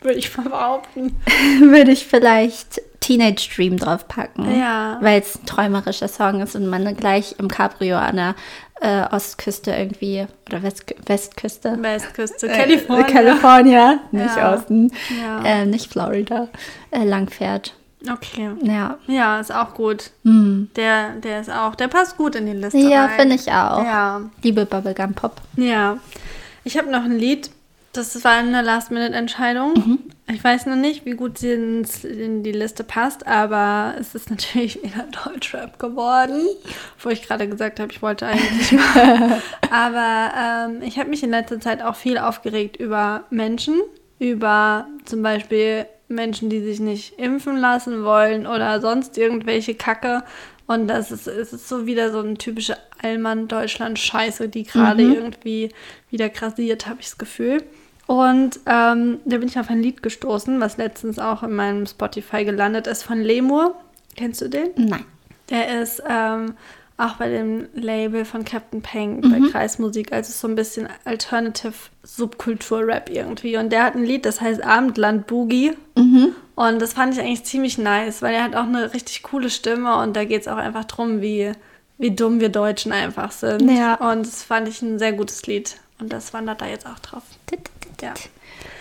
[0.00, 1.16] Würde ich behaupten.
[1.60, 4.58] würde ich vielleicht Teenage Dream draufpacken.
[4.58, 4.96] Ja.
[5.02, 8.34] Weil es ein träumerischer Song ist und man gleich im Cabrio an der
[8.80, 11.76] äh, Ostküste irgendwie oder West, Westküste.
[11.82, 13.06] Westküste, Äh, Kalifornien.
[13.06, 14.54] California, nicht Ja.
[14.54, 14.90] Osten,
[15.20, 15.42] Ja.
[15.44, 16.48] äh, nicht Florida,
[16.90, 17.74] äh, lang fährt.
[18.10, 18.50] Okay.
[18.62, 20.10] Ja, Ja, ist auch gut.
[20.24, 20.70] hm.
[20.74, 22.78] Der, der ist auch, der passt gut in die Liste.
[22.78, 23.84] ja finde ich auch.
[23.84, 24.22] Ja.
[24.42, 25.36] Liebe Bubblegum Pop.
[25.56, 25.98] Ja.
[26.64, 27.50] Ich habe noch ein Lied,
[27.92, 29.74] das war eine Last-Minute-Entscheidung.
[29.74, 29.98] Mhm.
[30.30, 34.82] Ich weiß noch nicht, wie gut sie in die Liste passt, aber es ist natürlich
[34.82, 36.46] wieder Deutschrap geworden.
[36.98, 39.42] Wo ich gerade gesagt habe, ich wollte eigentlich mal.
[39.70, 43.78] aber ähm, ich habe mich in letzter Zeit auch viel aufgeregt über Menschen,
[44.18, 50.22] über zum Beispiel Menschen, die sich nicht impfen lassen wollen oder sonst irgendwelche Kacke.
[50.66, 55.70] Und das ist, es ist so wieder so eine typische Allmann-Deutschland-Scheiße, die gerade irgendwie
[56.10, 57.62] wieder grassiert, habe ich das Gefühl.
[58.06, 62.44] Und ähm, da bin ich auf ein Lied gestoßen, was letztens auch in meinem Spotify
[62.44, 63.74] gelandet ist, von Lemur.
[64.16, 64.70] Kennst du den?
[64.76, 65.04] Nein.
[65.50, 66.54] Der ist ähm,
[66.96, 71.72] auch bei dem Label von Captain Peng bei Kreismusik, also so ein bisschen Alternative
[72.02, 73.56] Subkultur-Rap irgendwie.
[73.56, 75.72] Und der hat ein Lied, das heißt Abendland Boogie.
[76.54, 79.96] Und das fand ich eigentlich ziemlich nice, weil er hat auch eine richtig coole Stimme
[79.96, 81.52] und da geht es auch einfach drum, wie,
[81.98, 83.70] wie dumm wir Deutschen einfach sind.
[83.70, 83.94] Ja.
[83.94, 85.76] Und das fand ich ein sehr gutes Lied.
[86.02, 87.22] Und das wandert da jetzt auch drauf.
[88.00, 88.14] Ja.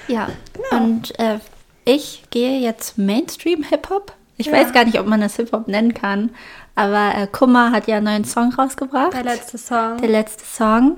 [0.07, 0.83] Ja, Genau.
[0.83, 1.37] und äh,
[1.85, 4.13] ich gehe jetzt Mainstream Hip-Hop.
[4.37, 4.53] Ich Ja.
[4.53, 6.31] weiß gar nicht, ob man das Hip-Hop nennen kann,
[6.73, 9.13] aber äh, Kummer hat ja einen neuen Song rausgebracht.
[9.13, 9.97] Der letzte Song.
[9.97, 10.97] Der letzte Song.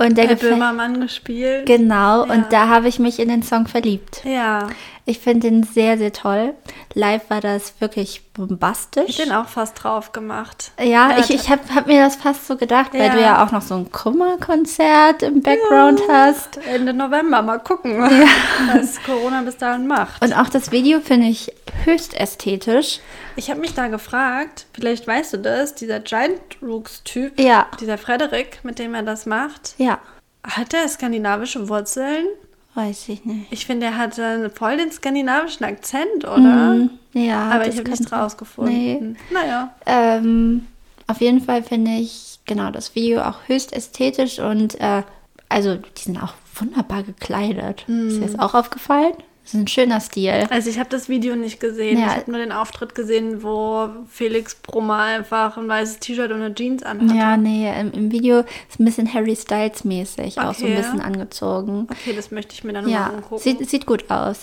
[0.00, 0.34] Und der Herr.
[0.36, 1.66] Böhmermann gespielt.
[1.66, 2.32] Genau, Ja.
[2.34, 4.22] und da habe ich mich in den Song verliebt.
[4.24, 4.68] ja.
[5.04, 6.54] Ich finde den sehr, sehr toll.
[6.94, 9.08] Live war das wirklich bombastisch.
[9.08, 10.70] Ich den auch fast drauf gemacht.
[10.78, 13.12] Ja, Ja, ich, ich habe hab mir das fast so gedacht, weil Ja.
[13.12, 16.58] du ja auch noch so ein Kummerkonzert im Background hast.
[16.66, 17.98] Ende November, mal gucken,
[18.72, 20.22] was Corona bis dahin macht.
[20.22, 21.52] Und auch das Video finde ich
[21.84, 23.00] höchst ästhetisch.
[23.34, 27.66] Ich habe mich da gefragt, vielleicht weißt du das, dieser Giant Rooks-Typ, Ja.
[27.80, 29.98] dieser Frederik, mit dem er das macht, Ja,
[30.44, 32.26] hat er skandinavische Wurzeln?
[32.74, 33.46] Weiß ich nicht.
[33.52, 36.74] Ich finde, er hatte voll den skandinavischen Akzent, oder?
[36.74, 38.72] Mhm, Ja, Aber ich habe nichts rausgefunden.
[38.74, 39.16] Nee.
[39.30, 39.74] Naja.
[39.86, 40.66] Ähm,
[41.06, 45.02] auf jeden Fall finde ich genau das Video auch höchst ästhetisch und äh,
[45.48, 47.84] also die sind auch wunderbar gekleidet.
[47.88, 49.12] Ist dir das auch aufgefallen?
[49.44, 50.46] Das ist ein schöner Stil.
[50.50, 51.98] Also ich habe das Video nicht gesehen.
[51.98, 52.06] Ja.
[52.06, 56.54] Ich habe nur den Auftritt gesehen, wo Felix Brummer einfach ein weißes T-Shirt und eine
[56.54, 57.16] Jeans anhat.
[57.16, 60.80] Ja, nee, im, im Video ist ein bisschen Harry Styles mäßig, auch so ein Okay.
[60.82, 61.88] bisschen angezogen.
[61.90, 63.42] Okay, das möchte ich mir dann mal Ja, angucken.
[63.42, 64.42] sieht, sieht gut aus.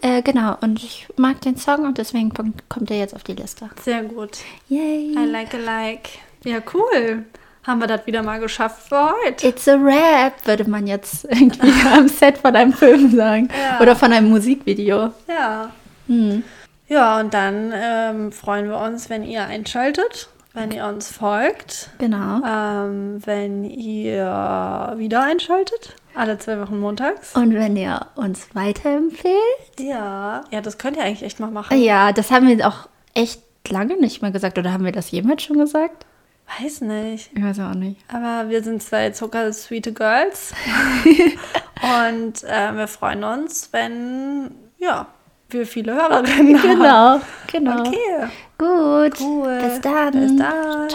[0.00, 3.34] Äh, genau, und ich mag den Song und deswegen kommt, kommt er jetzt auf die
[3.34, 3.68] Liste.
[3.84, 4.38] Sehr gut.
[4.70, 5.12] Yay!
[5.12, 6.08] I like a like.
[6.44, 7.24] Ja, cool.
[7.66, 9.46] Haben wir das wieder mal geschafft für heute.
[9.48, 13.48] It's a rap, würde man jetzt irgendwie am Set von einem Film sagen.
[13.50, 13.80] Ja.
[13.80, 15.12] Oder von einem Musikvideo.
[15.28, 15.70] Ja.
[16.06, 16.42] Hm.
[16.88, 22.40] Ja, und dann ähm, freuen wir uns, wenn ihr einschaltet, wenn ihr uns folgt, Genau.
[22.46, 27.34] ähm, wenn ihr wieder einschaltet, alle zwei Wochen montags.
[27.36, 29.34] Und wenn ihr uns weiterempfehlt?
[29.78, 30.44] Ja.
[30.50, 31.78] Ja, das könnt ihr eigentlich echt mal machen.
[31.78, 34.58] Ja, das haben wir auch echt lange nicht mehr gesagt.
[34.58, 36.06] Oder haben wir das jemals schon gesagt?
[36.60, 37.30] Weiß nicht.
[37.34, 38.00] Ich weiß auch nicht.
[38.08, 40.52] Aber wir sind zwei zuckersweete Girls.
[42.04, 45.06] und äh, wir freuen uns, wenn, ja,
[45.50, 47.20] wir viele Hörerinnen haben.
[47.50, 47.80] Genau, genau.
[47.80, 48.28] Okay.
[48.58, 49.20] Gut.
[49.20, 49.58] Cool.
[49.62, 50.12] Bis dann.
[50.12, 50.88] Bis dann.